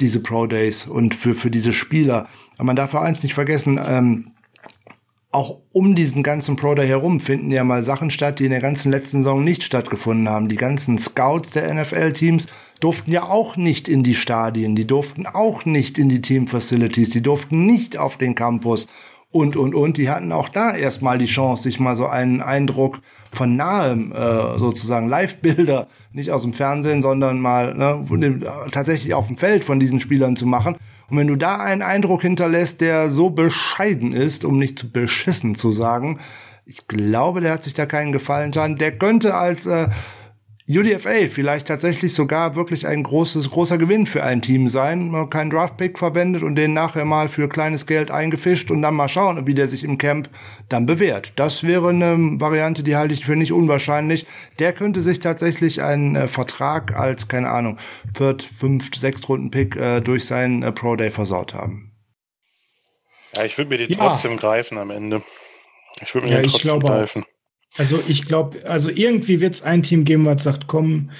[0.00, 2.28] diese Pro Days und für für diese Spieler.
[2.54, 4.32] Aber man darf auch eins nicht vergessen, ähm,
[5.34, 8.60] auch um diesen ganzen Pro Day herum finden ja mal Sachen statt, die in der
[8.60, 10.48] ganzen letzten Saison nicht stattgefunden haben.
[10.48, 12.46] Die ganzen Scouts der NFL-Teams
[12.78, 17.10] durften ja auch nicht in die Stadien, die durften auch nicht in die Team Facilities,
[17.10, 18.86] die durften nicht auf den Campus
[19.34, 19.96] und, und, und.
[19.96, 23.00] Die hatten auch da erstmal die Chance, sich mal so einen Eindruck
[23.32, 28.38] von nahem, äh, sozusagen Live-Bilder, nicht aus dem Fernsehen, sondern mal ne,
[28.70, 30.76] tatsächlich auf dem Feld von diesen Spielern zu machen.
[31.10, 35.56] Und wenn du da einen Eindruck hinterlässt, der so bescheiden ist, um nicht zu beschissen
[35.56, 36.20] zu sagen,
[36.64, 38.76] ich glaube, der hat sich da keinen Gefallen getan.
[38.76, 39.88] Der könnte als äh,
[40.66, 45.10] UDFA vielleicht tatsächlich sogar wirklich ein großes, großer Gewinn für ein Team sein.
[45.10, 49.08] Man keinen Draftpick verwendet und den nachher mal für kleines Geld eingefischt und dann mal
[49.08, 50.30] schauen, wie der sich im Camp
[50.70, 51.34] dann bewährt.
[51.36, 54.26] Das wäre eine Variante, die halte ich für nicht unwahrscheinlich.
[54.58, 57.78] Der könnte sich tatsächlich einen äh, Vertrag als, keine Ahnung,
[58.14, 61.92] Viert-, Fünft-, Sechstrunden-Pick äh, durch seinen äh, Pro Day versaut haben.
[63.36, 63.96] Ja, ich würde mir den ja.
[63.98, 65.22] trotzdem greifen am Ende.
[66.00, 67.26] Ich würde mir ja, den trotzdem greifen.
[67.76, 71.10] Also ich glaube, also irgendwie wird es ein Team geben, was sagt, komm,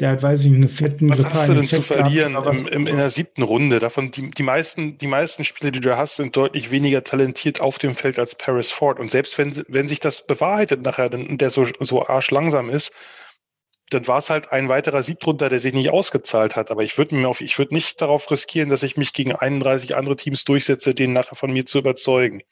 [0.00, 2.96] der hat, weiß ich, einen fetten Was hast du denn zu verlieren im, im, in
[2.96, 3.80] der siebten Runde?
[3.80, 7.78] Davon die, die meisten, die meisten Spieler, die du hast, sind deutlich weniger talentiert auf
[7.78, 8.98] dem Feld als Paris Ford.
[8.98, 12.92] Und selbst wenn, wenn sich das bewahrheitet nachher, denn der so, so arschlangsam ist,
[13.90, 16.70] dann war es halt ein weiterer Siebtrunder, der sich nicht ausgezahlt hat.
[16.70, 19.96] Aber ich würde mir auf, ich würde nicht darauf riskieren, dass ich mich gegen 31
[19.96, 22.42] andere Teams durchsetze, den nachher von mir zu überzeugen.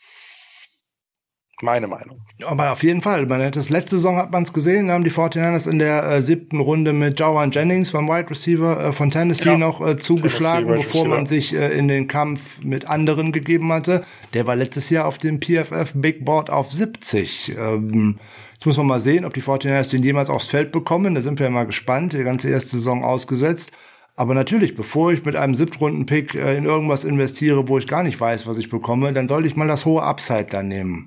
[1.63, 2.21] Meine Meinung.
[2.47, 3.27] Aber auf jeden Fall.
[3.27, 6.23] Man hat das letzte Saison hat man es gesehen, haben die 49ers in der äh,
[6.23, 9.59] siebten Runde mit Jawan Jennings vom Wide Receiver äh, von Tennessee ja.
[9.59, 14.05] noch äh, zugeschlagen, bevor man sich äh, in den Kampf mit anderen gegeben hatte.
[14.35, 17.57] Der war letztes Jahr auf dem PFF Big Board auf 70.
[17.59, 18.19] Ähm,
[18.53, 21.17] jetzt muss man mal sehen, ob die 49ers den jemals aufs Feld bekommen.
[21.17, 22.13] Da sind wir ja mal gespannt.
[22.13, 23.73] Die ganze erste Saison ausgesetzt.
[24.15, 28.21] Aber natürlich, bevor ich mit einem Siebtrunden-Pick äh, in irgendwas investiere, wo ich gar nicht
[28.21, 31.07] weiß, was ich bekomme, dann sollte ich mal das hohe Upside dann nehmen.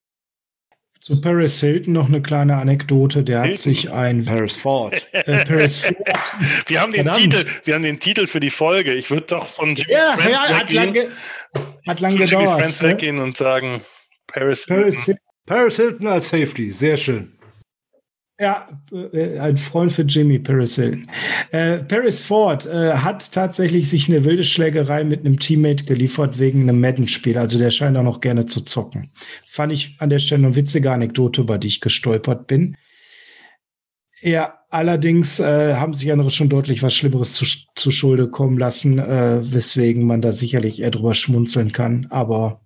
[1.01, 3.23] Zu Paris Hilton noch eine kleine Anekdote.
[3.23, 3.57] Der Hilton.
[3.57, 5.07] hat sich ein Paris Ford.
[5.13, 5.95] Äh, Paris Ford.
[6.67, 8.93] wir haben den Titel, wir haben den Titel für die Folge.
[8.93, 11.07] Ich würde doch von Jimmy ja, Friends ja, hat lange,
[11.87, 12.29] hat lang gedauert.
[12.29, 12.89] Jimmy Friends ne?
[12.89, 13.81] weggehen und sagen
[14.27, 15.21] Paris, Paris Hilton.
[15.47, 17.35] Paris Hilton als Safety, sehr schön.
[18.41, 21.07] Ja, äh, ein Freund für Jimmy Paris Hilton.
[21.51, 26.63] Äh, Paris Ford äh, hat tatsächlich sich eine wilde Schlägerei mit einem Teammate geliefert wegen
[26.63, 27.37] einem Madden-Spiel.
[27.37, 29.11] Also der scheint auch noch gerne zu zocken.
[29.47, 32.77] Fand ich an der Stelle eine witzige Anekdote, über die ich gestolpert bin.
[34.21, 38.97] Ja, allerdings äh, haben sich andere schon deutlich was Schlimmeres zu, zu Schulde kommen lassen,
[38.97, 42.07] äh, weswegen man da sicherlich eher drüber schmunzeln kann.
[42.09, 42.60] Aber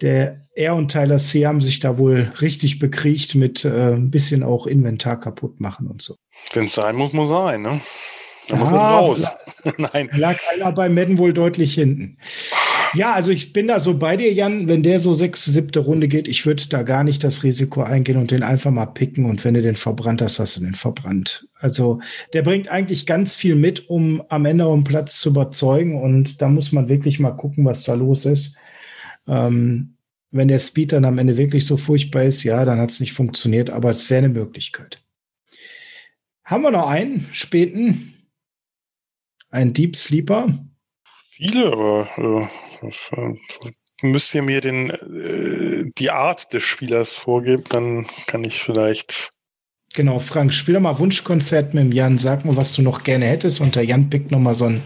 [0.00, 4.42] der er und Tyler C haben sich da wohl richtig bekriegt mit äh, ein bisschen
[4.42, 6.16] auch Inventar kaputt machen und so.
[6.52, 7.80] Wenn es sein muss, muss sein, ne?
[8.48, 9.26] Da ja, muss man raus.
[9.78, 10.10] Nein.
[10.12, 12.18] Lag einer bei Madden wohl deutlich hinten.
[12.92, 14.68] Ja, also ich bin da so bei dir, Jan.
[14.68, 18.18] Wenn der so sechs, siebte Runde geht, ich würde da gar nicht das Risiko eingehen
[18.18, 19.24] und den einfach mal picken.
[19.24, 21.48] Und wenn du den verbrannt hast, hast du den verbrannt.
[21.58, 22.00] Also
[22.34, 26.00] der bringt eigentlich ganz viel mit, um am Ende um Platz zu überzeugen.
[26.00, 28.56] Und da muss man wirklich mal gucken, was da los ist.
[29.26, 29.96] Ähm,
[30.30, 33.12] wenn der Speed dann am Ende wirklich so furchtbar ist, ja, dann hat es nicht
[33.12, 35.00] funktioniert, aber es wäre eine Möglichkeit.
[36.44, 38.14] Haben wir noch einen späten?
[39.50, 40.58] Ein Deep Sleeper?
[41.30, 42.50] Viele, aber
[42.82, 43.34] äh,
[44.02, 49.30] müsst ihr mir den, äh, die Art des Spielers vorgeben, dann kann ich vielleicht.
[49.94, 52.18] Genau, Frank, spiel doch mal Wunschkonzert mit dem Jan.
[52.18, 53.60] Sag mal, was du noch gerne hättest.
[53.60, 54.82] Und der Jan pickt noch mal so einen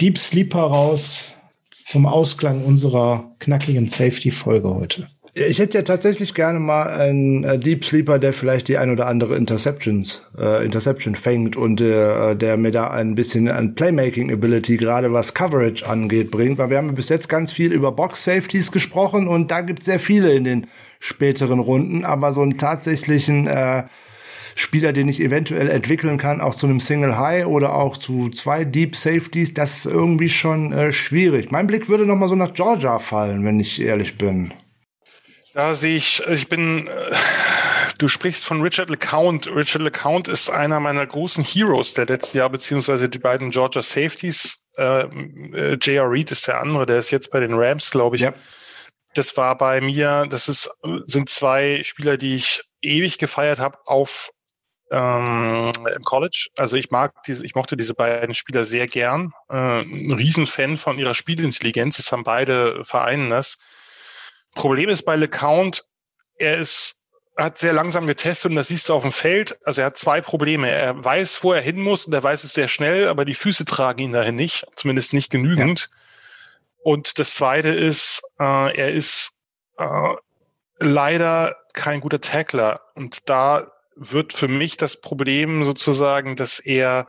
[0.00, 1.35] Deep Sleeper raus
[1.84, 5.06] zum Ausklang unserer knackigen Safety-Folge heute.
[5.38, 9.06] Ich hätte ja tatsächlich gerne mal einen äh, Deep Sleeper, der vielleicht die ein oder
[9.06, 14.78] andere Interceptions, äh, Interception fängt und äh, der mir da ein bisschen an Playmaking Ability,
[14.78, 16.56] gerade was Coverage angeht, bringt.
[16.56, 19.84] Weil wir haben bis jetzt ganz viel über Box Safeties gesprochen und da gibt es
[19.86, 20.66] sehr viele in den
[21.00, 23.84] späteren Runden, aber so einen tatsächlichen äh,
[24.58, 28.64] Spieler, den ich eventuell entwickeln kann, auch zu einem Single High oder auch zu zwei
[28.64, 31.50] Deep Safeties, das ist irgendwie schon äh, schwierig.
[31.50, 34.54] Mein Blick würde noch mal so nach Georgia fallen, wenn ich ehrlich bin.
[35.52, 37.14] Da sehe ich, also ich bin, äh,
[37.98, 39.46] du sprichst von Richard LeCount.
[39.54, 44.56] Richard LeCount ist einer meiner großen Heroes der letzten Jahre, beziehungsweise die beiden Georgia Safeties.
[44.78, 45.02] Äh,
[45.52, 46.10] äh, J.R.
[46.10, 48.22] Reed ist der andere, der ist jetzt bei den Rams, glaube ich.
[48.22, 48.32] Ja.
[49.12, 50.70] Das war bei mir, das ist,
[51.06, 54.30] sind zwei Spieler, die ich ewig gefeiert habe auf
[54.90, 56.48] ähm, im College.
[56.56, 59.32] Also ich mag diese, ich mochte diese beiden Spieler sehr gern.
[59.48, 61.98] Äh, ein Riesenfan von ihrer Spielintelligenz.
[61.98, 63.58] Es haben beide vereinen das.
[64.54, 65.84] Problem ist bei LeCount,
[66.38, 66.96] er ist
[67.36, 69.58] hat sehr langsam getestet und das siehst du auf dem Feld.
[69.64, 70.70] Also er hat zwei Probleme.
[70.70, 73.66] Er weiß, wo er hin muss und er weiß es sehr schnell, aber die Füße
[73.66, 75.80] tragen ihn dahin nicht, zumindest nicht genügend.
[75.80, 75.96] Ja.
[76.82, 79.32] Und das zweite ist, äh, er ist
[79.76, 80.14] äh,
[80.78, 82.80] leider kein guter Tackler.
[82.94, 87.08] Und da wird für mich das Problem sozusagen, dass er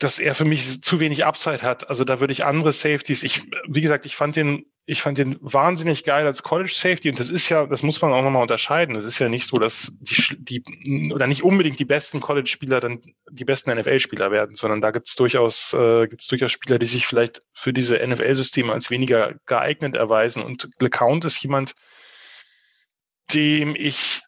[0.00, 1.90] dass er für mich zu wenig Upside hat.
[1.90, 5.36] Also da würde ich andere Safeties, ich, wie gesagt, ich fand den ich fand den
[5.40, 8.94] wahnsinnig geil als College Safety und das ist ja, das muss man auch nochmal unterscheiden.
[8.94, 13.02] Das ist ja nicht so, dass die, die oder nicht unbedingt die besten College-Spieler dann
[13.30, 17.06] die besten NFL-Spieler werden, sondern da gibt es durchaus, äh, gibt's durchaus Spieler, die sich
[17.06, 20.42] vielleicht für diese NFL-Systeme als weniger geeignet erweisen.
[20.42, 21.74] Und LeCount ist jemand,
[23.34, 24.22] dem ich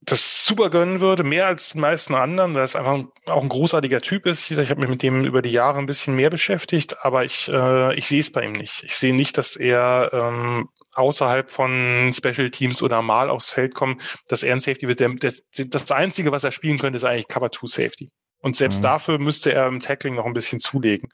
[0.00, 4.00] das super gönnen würde, mehr als die meisten anderen, da es einfach auch ein großartiger
[4.00, 4.50] Typ ist.
[4.50, 7.94] Ich habe mich mit dem über die Jahre ein bisschen mehr beschäftigt, aber ich, äh,
[7.96, 8.84] ich sehe es bei ihm nicht.
[8.84, 14.02] Ich sehe nicht, dass er ähm, außerhalb von Special Teams oder mal aufs Feld kommt,
[14.28, 15.00] dass er ein Safety wird.
[15.00, 18.10] Der, das, das Einzige, was er spielen könnte, ist eigentlich Cover 2 Safety.
[18.40, 18.84] Und selbst mhm.
[18.84, 21.10] dafür müsste er im Tackling noch ein bisschen zulegen.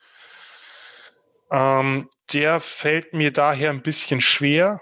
[1.51, 4.81] Ähm, der fällt mir daher ein bisschen schwer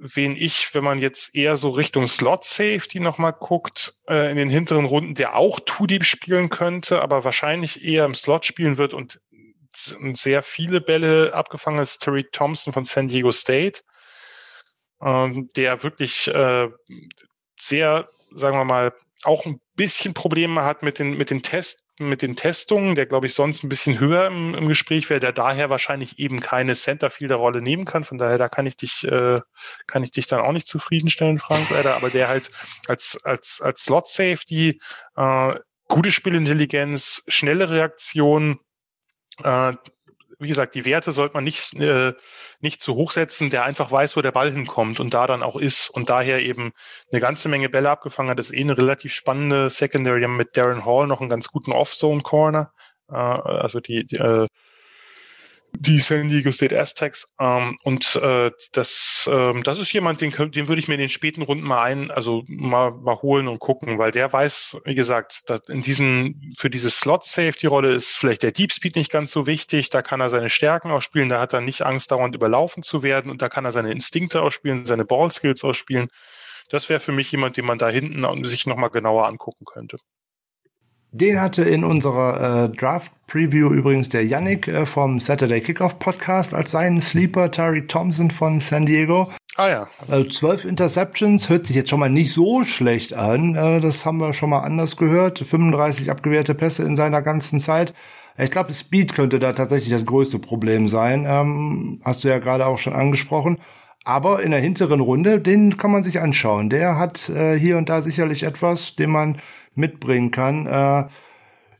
[0.00, 4.48] wen ich, wenn man jetzt eher so Richtung Slot Safety nochmal guckt, äh, in den
[4.48, 8.94] hinteren Runden, der auch Two Deep spielen könnte, aber wahrscheinlich eher im Slot spielen wird
[8.94, 9.20] und
[10.14, 13.80] sehr viele Bälle abgefangen ist Terry Thompson von San Diego State,
[15.00, 16.68] ähm, der wirklich äh,
[17.60, 18.92] sehr, sagen wir mal,
[19.22, 23.26] auch ein bisschen Probleme hat mit den, mit den Tests, mit den Testungen, der glaube
[23.26, 27.60] ich sonst ein bisschen höher im, im Gespräch wäre, der daher wahrscheinlich eben keine Centerfielder-Rolle
[27.62, 28.04] nehmen kann.
[28.04, 29.40] Von daher, da kann ich dich, äh,
[29.86, 31.96] kann ich dich dann auch nicht zufriedenstellen, Frank, leider.
[31.96, 32.50] Aber der halt
[32.86, 34.80] als als als Slot Safety
[35.16, 35.54] äh,
[35.88, 38.60] gute Spielintelligenz, schnelle Reaktion,
[39.42, 39.72] äh,
[40.38, 42.14] wie gesagt, die Werte sollte man nicht, äh,
[42.60, 45.56] nicht zu hoch setzen, der einfach weiß, wo der Ball hinkommt und da dann auch
[45.56, 46.72] ist und daher eben
[47.10, 48.38] eine ganze Menge Bälle abgefangen hat.
[48.38, 50.20] Das ist eh eine relativ spannende Secondary.
[50.20, 52.72] Wir haben mit Darren Hall noch einen ganz guten Off-Zone-Corner.
[53.10, 54.46] Äh, also die, die äh,
[55.72, 57.32] die San Diego State Aztecs.
[57.38, 61.08] Ähm, und äh, das, ähm, das ist jemand, den, den würde ich mir in den
[61.08, 65.44] späten Runden mal ein, also mal, mal holen und gucken, weil der weiß, wie gesagt,
[65.68, 69.90] in diesen, für diese Slot-Safety-Rolle ist vielleicht der Deep Speed nicht ganz so wichtig.
[69.90, 73.30] Da kann er seine Stärken ausspielen, da hat er nicht Angst, dauernd überlaufen zu werden
[73.30, 76.08] und da kann er seine Instinkte ausspielen, seine Ball-Skills ausspielen.
[76.70, 79.98] Das wäre für mich jemand, den man da hinten sich nochmal genauer angucken könnte.
[81.12, 86.70] Den hatte in unserer äh, Draft-Preview übrigens der Yannick äh, vom Saturday Kickoff Podcast als
[86.70, 89.30] seinen Sleeper, Tari Thompson von San Diego.
[89.56, 89.88] Ah ja.
[90.06, 93.54] Also zwölf Interceptions, hört sich jetzt schon mal nicht so schlecht an.
[93.54, 95.38] Äh, das haben wir schon mal anders gehört.
[95.38, 97.94] 35 abgewehrte Pässe in seiner ganzen Zeit.
[98.36, 101.24] Ich glaube, Speed könnte da tatsächlich das größte Problem sein.
[101.26, 103.58] Ähm, hast du ja gerade auch schon angesprochen.
[104.04, 106.68] Aber in der hinteren Runde, den kann man sich anschauen.
[106.68, 109.38] Der hat äh, hier und da sicherlich etwas, den man
[109.78, 110.66] mitbringen kann.
[110.66, 111.04] Äh,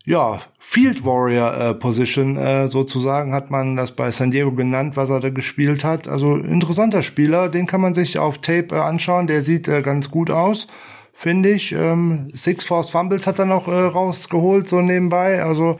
[0.09, 5.11] ja, Field Warrior äh, Position äh, sozusagen hat man das bei San Diego genannt, was
[5.11, 6.09] er da gespielt hat.
[6.09, 9.27] Also interessanter Spieler, den kann man sich auf Tape äh, anschauen.
[9.27, 10.67] Der sieht äh, ganz gut aus,
[11.13, 11.73] finde ich.
[11.73, 15.43] Ähm, Six Force Fumbles hat er noch äh, rausgeholt so nebenbei.
[15.43, 15.79] Also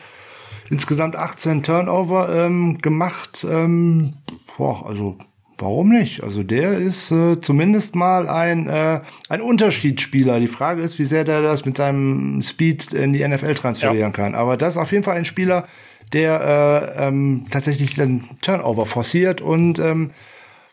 [0.69, 3.47] insgesamt 18 Turnover ähm, gemacht.
[3.49, 4.13] Ähm,
[4.59, 5.17] boah, also
[5.61, 6.23] Warum nicht?
[6.23, 10.39] Also der ist äh, zumindest mal ein, äh, ein Unterschiedsspieler.
[10.39, 14.17] Die Frage ist, wie sehr der das mit seinem Speed in die NFL transferieren ja.
[14.17, 14.37] kann.
[14.37, 15.67] Aber das ist auf jeden Fall ein Spieler,
[16.13, 20.13] der äh, ähm, tatsächlich den Turnover forciert und ähm,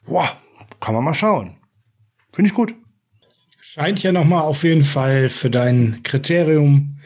[0.05, 0.29] boah,
[0.79, 1.57] kann man mal schauen.
[2.31, 2.75] Finde ich gut.
[3.59, 6.99] Scheint ja noch mal auf jeden Fall für dein Kriterium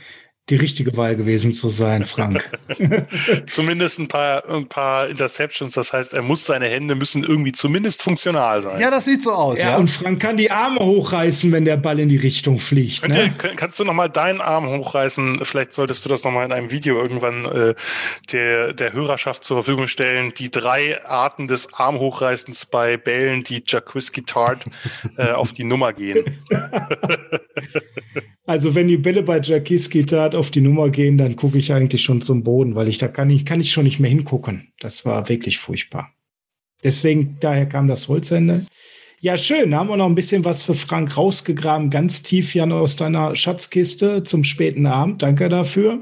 [0.50, 2.50] die richtige Wahl gewesen zu sein, Frank.
[3.47, 5.74] zumindest ein paar, ein paar Interceptions.
[5.76, 8.80] Das heißt, er muss seine Hände müssen irgendwie zumindest funktional sein.
[8.80, 9.60] Ja, das sieht so aus.
[9.60, 9.78] Ja, ja.
[9.78, 13.08] und Frank kann die Arme hochreißen, wenn der Ball in die Richtung fliegt.
[13.08, 13.26] Ne?
[13.26, 15.41] Ihr, kannst du noch mal deinen Arm hochreißen?
[15.43, 17.76] Vielleicht solltest du das noch mal in einem Video irgendwann äh,
[18.32, 20.34] der, der Hörerschaft zur Verfügung stellen.
[20.36, 24.64] Die drei Arten des Armhochreißens bei Bällen, die Jacquiski Tart
[25.18, 26.39] äh, auf die Nummer gehen.
[28.45, 32.02] also wenn die Bälle bei Jacquiski Tart auf die Nummer gehen, dann gucke ich eigentlich
[32.02, 34.74] schon zum Boden, weil ich da kann ich, kann ich schon nicht mehr hingucken.
[34.80, 36.12] Das war wirklich furchtbar.
[36.84, 38.66] Deswegen, daher kam das Holzende.
[39.22, 39.72] Ja, schön.
[39.72, 43.36] Da haben wir noch ein bisschen was für Frank rausgegraben, ganz tief, Jan, aus deiner
[43.36, 45.22] Schatzkiste zum späten Abend.
[45.22, 46.00] Danke dafür.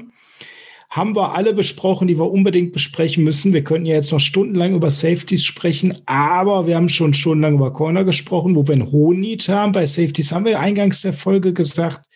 [0.88, 3.52] Haben wir alle besprochen, die wir unbedingt besprechen müssen.
[3.52, 7.72] Wir könnten ja jetzt noch stundenlang über Safeties sprechen, aber wir haben schon stundenlang über
[7.72, 9.72] Corner gesprochen, wo wir einen hohen Need haben.
[9.72, 12.06] Bei Safeties haben wir eingangs der Folge gesagt,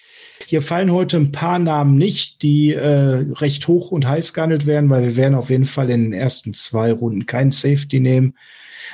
[0.53, 4.91] hier fallen heute ein paar Namen nicht, die äh, recht hoch und heiß gehandelt werden,
[4.91, 8.35] weil wir werden auf jeden Fall in den ersten zwei Runden kein Safety nehmen.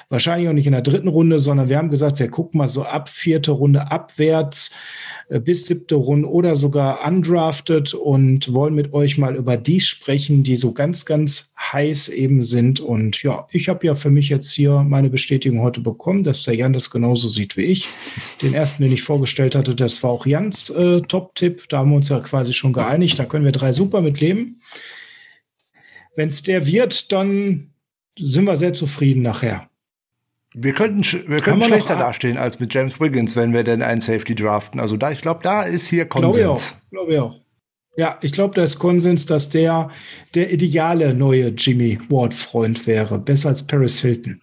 [0.09, 2.83] Wahrscheinlich auch nicht in der dritten Runde, sondern wir haben gesagt, wir gucken mal so
[2.83, 4.71] ab vierte Runde abwärts
[5.29, 10.43] äh, bis siebte Runde oder sogar undrafted und wollen mit euch mal über die sprechen,
[10.43, 12.81] die so ganz, ganz heiß eben sind.
[12.81, 16.55] Und ja, ich habe ja für mich jetzt hier meine Bestätigung heute bekommen, dass der
[16.55, 17.89] Jan das genauso sieht wie ich.
[18.43, 21.69] Den ersten, den ich vorgestellt hatte, das war auch Jans äh, Top-Tipp.
[21.69, 23.19] Da haben wir uns ja quasi schon geeinigt.
[23.19, 24.61] Da können wir drei super mit leben.
[26.17, 27.71] Wenn es der wird, dann
[28.19, 29.69] sind wir sehr zufrieden nachher.
[30.61, 34.35] Wir könnten, wir könnten schlechter dastehen als mit James Wiggins, wenn wir denn einen Safety
[34.35, 34.81] draften.
[34.81, 36.35] Also da, ich glaube, da ist hier Konsens.
[36.35, 36.91] Glaube ich auch.
[36.91, 37.49] Glaube ich auch.
[37.97, 39.91] Ja, ich glaube, da ist Konsens, dass der
[40.35, 43.19] der ideale neue Jimmy Ward-Freund wäre.
[43.19, 44.41] Besser als Paris Hilton.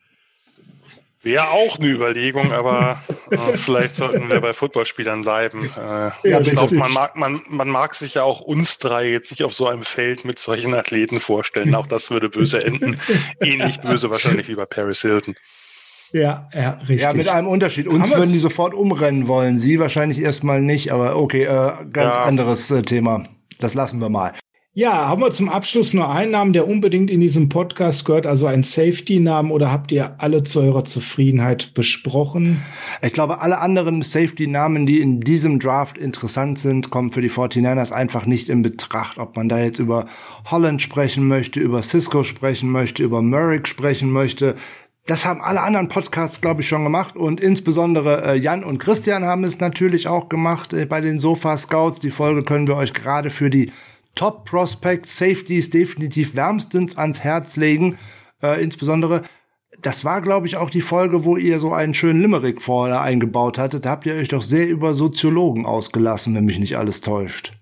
[1.22, 3.02] Wäre auch eine Überlegung, aber
[3.32, 5.72] äh, vielleicht sollten wir bei Footballspielern bleiben.
[5.76, 9.32] Äh, ja, ich glaube, man mag, man, man mag sich ja auch uns drei jetzt
[9.32, 11.74] nicht auf so einem Feld mit solchen Athleten vorstellen.
[11.74, 13.00] Auch das würde böse enden.
[13.42, 15.36] Ähnlich böse wahrscheinlich wie bei Paris Hilton.
[16.12, 17.02] Ja, ja, richtig.
[17.02, 17.88] Ja, mit einem Unterschied.
[17.88, 19.58] Uns würden die sofort umrennen wollen.
[19.58, 22.24] Sie wahrscheinlich erstmal nicht, aber okay, äh, ganz ja.
[22.24, 23.24] anderes äh, Thema.
[23.60, 24.34] Das lassen wir mal.
[24.78, 28.46] Ja, haben wir zum Abschluss nur einen Namen, der unbedingt in diesem Podcast gehört, also
[28.46, 32.62] einen Safety-Namen, oder habt ihr alle zu eurer Zufriedenheit besprochen?
[33.02, 37.94] Ich glaube, alle anderen Safety-Namen, die in diesem Draft interessant sind, kommen für die 49ers
[37.94, 39.18] einfach nicht in Betracht.
[39.18, 40.08] Ob man da jetzt über
[40.52, 44.56] Holland sprechen möchte, über Cisco sprechen möchte, über Merrick sprechen möchte,
[45.08, 49.24] das haben alle anderen Podcasts, glaube ich, schon gemacht und insbesondere äh, Jan und Christian
[49.24, 52.00] haben es natürlich auch gemacht äh, bei den Sofa Scouts.
[52.00, 53.72] Die Folge können wir euch gerade für die
[54.16, 58.00] Top Prospect Safeties definitiv wärmstens ans Herz legen.
[58.42, 59.22] Äh, insbesondere,
[59.80, 63.60] das war, glaube ich, auch die Folge, wo ihr so einen schönen Limerick vorne eingebaut
[63.60, 63.86] hattet.
[63.86, 67.54] Da habt ihr euch doch sehr über Soziologen ausgelassen, wenn mich nicht alles täuscht.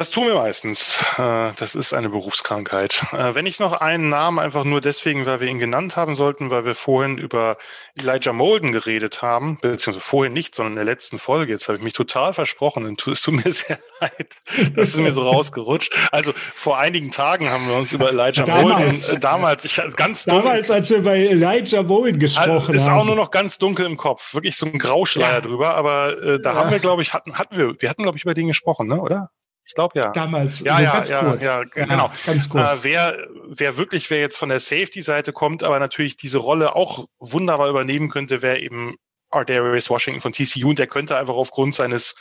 [0.00, 0.98] Das tun wir meistens.
[1.18, 3.04] Äh, das ist eine Berufskrankheit.
[3.12, 6.48] Äh, wenn ich noch einen Namen einfach nur deswegen, weil wir ihn genannt haben sollten,
[6.48, 7.58] weil wir vorhin über
[8.00, 11.52] Elijah Molden geredet haben, beziehungsweise vorhin nicht, sondern in der letzten Folge.
[11.52, 14.36] Jetzt habe ich mich total versprochen und es tut mir sehr leid.
[14.74, 15.94] Das ist mir so rausgerutscht.
[16.12, 19.08] Also vor einigen Tagen haben wir uns über Elijah damals.
[19.08, 22.66] Molden, äh, damals, ich ganz dunkel, Damals, als wir bei Elijah Molden gesprochen also, ist
[22.68, 22.74] haben.
[22.74, 24.32] Ist auch nur noch ganz dunkel im Kopf.
[24.32, 25.40] Wirklich so ein Grauschleier ja.
[25.42, 25.74] drüber.
[25.74, 26.58] Aber äh, da ja.
[26.58, 28.98] haben wir, glaube ich, hatten, hatten wir, wir hatten, glaube ich, über den gesprochen, ne,
[28.98, 29.30] oder?
[29.70, 30.10] Ich glaube ja.
[30.10, 30.58] Damals.
[30.58, 31.42] Ja, so ja, ganz ja, kurz.
[31.44, 32.10] ja, genau.
[32.26, 32.80] ganz kurz.
[32.80, 37.06] Äh, wer, wer wirklich, wer jetzt von der Safety-Seite kommt, aber natürlich diese Rolle auch
[37.20, 38.96] wunderbar übernehmen könnte, wäre eben
[39.30, 42.16] Ardarius Washington von TCU und der könnte einfach aufgrund seines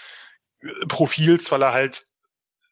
[0.61, 2.05] äh, Profils, weil er halt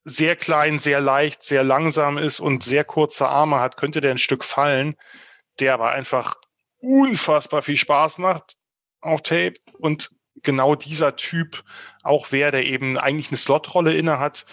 [0.03, 4.19] sehr klein, sehr leicht, sehr langsam ist und sehr kurze Arme hat, könnte der ein
[4.19, 4.93] Stück fallen,
[5.59, 6.35] der aber einfach
[6.77, 8.57] unfassbar viel Spaß macht
[9.01, 10.11] auf Tape und
[10.43, 11.63] genau dieser Typ
[12.07, 14.45] auch wäre, der eben eigentlich eine Slotrolle inne hat.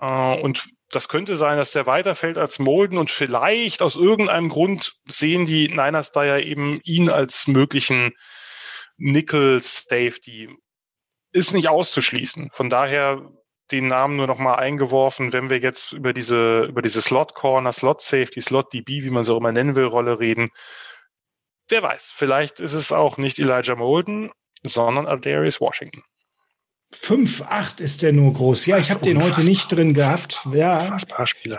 [0.00, 4.94] Äh, und das könnte sein, dass der weiterfällt als Molden und vielleicht aus irgendeinem Grund
[5.06, 8.12] sehen die Niners da ja eben ihn als möglichen
[8.96, 10.48] Nickel Safety.
[11.32, 12.50] Ist nicht auszuschließen.
[12.52, 13.22] Von daher
[13.70, 17.72] den Namen nur noch mal eingeworfen, wenn wir jetzt über diese, über diese Slot Corner,
[17.72, 20.50] Slot Safety, Slot DB, wie man so immer nennen will, Rolle reden.
[21.68, 24.32] Wer weiß, vielleicht ist es auch nicht Elijah Molden,
[24.64, 26.02] sondern Adarius Washington.
[26.92, 28.66] 5,8 ist der nur groß.
[28.66, 30.44] Ja, ich habe den heute nicht drin gehabt.
[30.52, 30.96] Ja.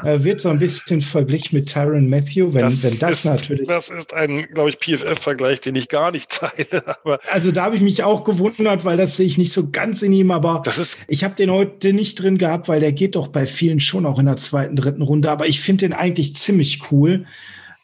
[0.04, 3.68] Er wird so ein bisschen verglichen mit Tyron Matthew, wenn das, wenn das ist, natürlich.
[3.68, 6.84] Das ist ein, glaube ich, PFF-Vergleich, den ich gar nicht teile.
[6.86, 10.02] Aber also da habe ich mich auch gewundert, weil das sehe ich nicht so ganz
[10.02, 10.32] in ihm.
[10.32, 13.46] Aber das ist, ich habe den heute nicht drin gehabt, weil der geht doch bei
[13.46, 15.32] vielen schon auch in der zweiten, dritten Runde.
[15.32, 17.26] Aber ich finde den eigentlich ziemlich cool.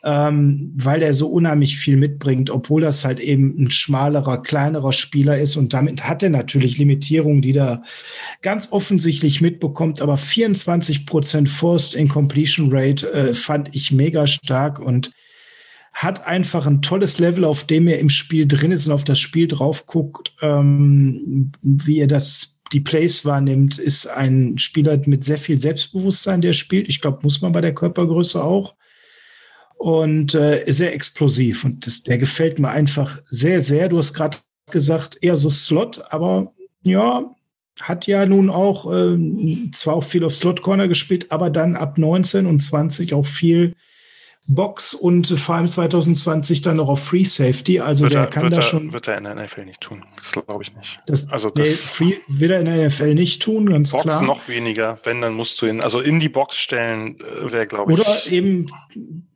[0.03, 5.37] Ähm, weil er so unheimlich viel mitbringt, obwohl das halt eben ein schmalerer, kleinerer Spieler
[5.37, 5.55] ist.
[5.55, 7.83] Und damit hat er natürlich Limitierungen, die da
[8.41, 10.01] ganz offensichtlich mitbekommt.
[10.01, 15.11] Aber 24 Prozent Forced Incompletion Rate äh, fand ich mega stark und
[15.93, 19.19] hat einfach ein tolles Level, auf dem er im Spiel drin ist und auf das
[19.19, 25.37] Spiel drauf guckt, ähm, wie er das die Plays wahrnimmt, ist ein Spieler mit sehr
[25.37, 26.87] viel Selbstbewusstsein, der spielt.
[26.87, 28.75] Ich glaube, muss man bei der Körpergröße auch.
[29.77, 31.63] Und äh, sehr explosiv.
[31.63, 33.89] Und das, der gefällt mir einfach sehr, sehr.
[33.89, 34.37] Du hast gerade
[34.71, 36.51] gesagt, eher so Slot, aber
[36.83, 37.35] ja,
[37.81, 39.17] hat ja nun auch äh,
[39.71, 43.75] zwar auch viel auf Slot Corner gespielt, aber dann ab 19 und 20 auch viel
[44.49, 47.81] Box und vor allem 2020 dann noch auf Free Safety.
[47.81, 48.93] Also wird der er, kann da schon.
[48.93, 50.05] Wird er in der NFL nicht tun.
[50.15, 51.01] Das glaube ich nicht.
[51.05, 54.21] Das, also das nee, Free wird er in der NFL nicht tun, ganz Box klar.
[54.23, 54.97] noch weniger.
[55.03, 57.99] Wenn, dann musst du ihn, also in die Box stellen, äh, wäre, glaube ich.
[57.99, 58.67] Oder eben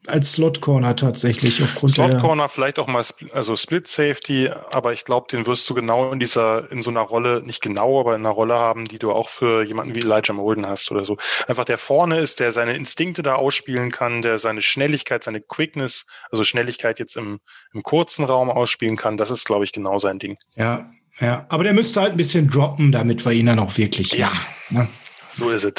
[0.07, 5.06] als Slot Corner tatsächlich aufgrund Slot Corner vielleicht auch mal also Split Safety, aber ich
[5.06, 8.26] glaube, den wirst du genau in dieser in so einer Rolle nicht genau, aber in
[8.26, 11.18] einer Rolle haben, die du auch für jemanden wie Elijah Molden hast oder so.
[11.48, 16.07] Einfach der vorne ist, der seine Instinkte da ausspielen kann, der seine Schnelligkeit, seine Quickness,
[16.32, 17.40] also Schnelligkeit jetzt im,
[17.73, 19.18] im kurzen Raum ausspielen kann.
[19.18, 20.38] Das ist glaube ich genau sein Ding.
[20.56, 24.14] Ja, ja, aber der müsste halt ein bisschen droppen, damit wir ihn dann auch wirklich
[24.14, 24.32] ja.
[24.72, 24.88] Ne?
[25.30, 25.73] So ist es.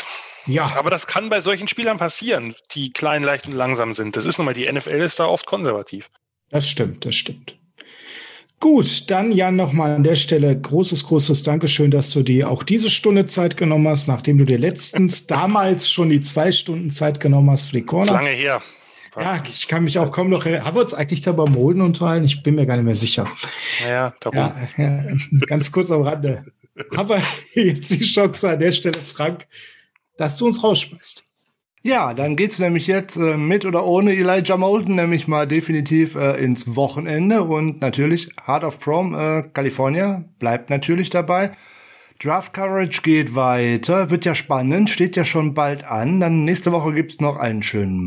[0.47, 0.67] Ja.
[0.77, 4.17] Aber das kann bei solchen Spielern passieren, die klein, leicht und langsam sind.
[4.17, 6.11] Das ist nun mal, die NFL ist da oft konservativ.
[6.51, 7.57] Das stimmt, das stimmt.
[8.61, 12.91] Gut, dann Jan nochmal an der Stelle großes, großes Dankeschön, dass du dir auch diese
[12.91, 17.51] Stunde Zeit genommen hast, nachdem du dir letztens damals schon die zwei Stunden Zeit genommen
[17.51, 18.07] hast für die Corner.
[18.07, 18.63] Das ist lange her.
[19.17, 20.65] Ja, ich kann mich auch kaum noch erinnern.
[20.65, 22.25] Haben wir uns eigentlich da beim Molden unterhalten?
[22.25, 23.27] Ich bin mir gar nicht mehr sicher.
[23.85, 24.39] Ja, darum.
[24.39, 25.03] Ja, ja,
[25.47, 26.45] ganz kurz am Rande.
[26.97, 27.21] Aber
[27.55, 29.47] jetzt die Chance an der Stelle, Frank,
[30.17, 31.25] dass du uns rausschmeißt.
[31.85, 36.37] Ja, dann geht's nämlich jetzt äh, mit oder ohne Elijah Molden nämlich mal definitiv äh,
[36.43, 41.51] ins Wochenende und natürlich Heart of Prom äh, California bleibt natürlich dabei.
[42.23, 46.21] Draft Coverage geht weiter, wird ja spannend, steht ja schon bald an.
[46.21, 47.99] Dann nächste Woche gibt's noch einen schönen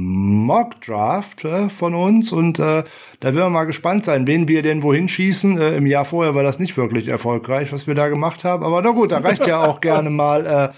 [0.46, 2.86] Mock Draft äh, von uns und äh,
[3.20, 5.60] da werden wir mal gespannt sein, wen wir denn wohin schießen.
[5.60, 8.82] Äh, Im Jahr vorher war das nicht wirklich erfolgreich, was wir da gemacht haben, aber
[8.82, 10.70] na gut, da reicht ja auch gerne mal äh,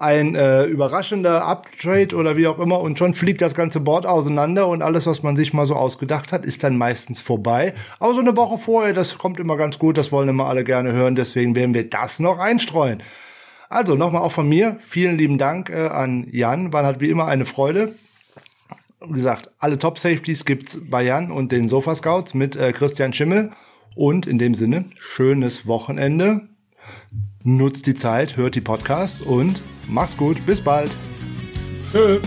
[0.00, 4.66] ein äh, überraschender Uptrade oder wie auch immer und schon fliegt das ganze Board auseinander
[4.66, 7.74] und alles, was man sich mal so ausgedacht hat, ist dann meistens vorbei.
[7.98, 10.92] Aber so eine Woche vorher, das kommt immer ganz gut, das wollen immer alle gerne
[10.92, 13.02] hören, deswegen werden wir das noch einstreuen.
[13.68, 17.26] Also nochmal auch von mir, vielen lieben Dank äh, an Jan, war halt wie immer
[17.26, 17.94] eine Freude.
[19.06, 23.12] Wie gesagt, alle Top Safeties gibt's bei Jan und den Sofa Scouts mit äh, Christian
[23.12, 23.50] Schimmel.
[23.96, 26.48] Und in dem Sinne, schönes Wochenende.
[27.42, 29.60] Nutzt die Zeit, hört die Podcasts und
[29.90, 30.90] Macht's gut, bis bald.
[31.90, 32.20] Tschö.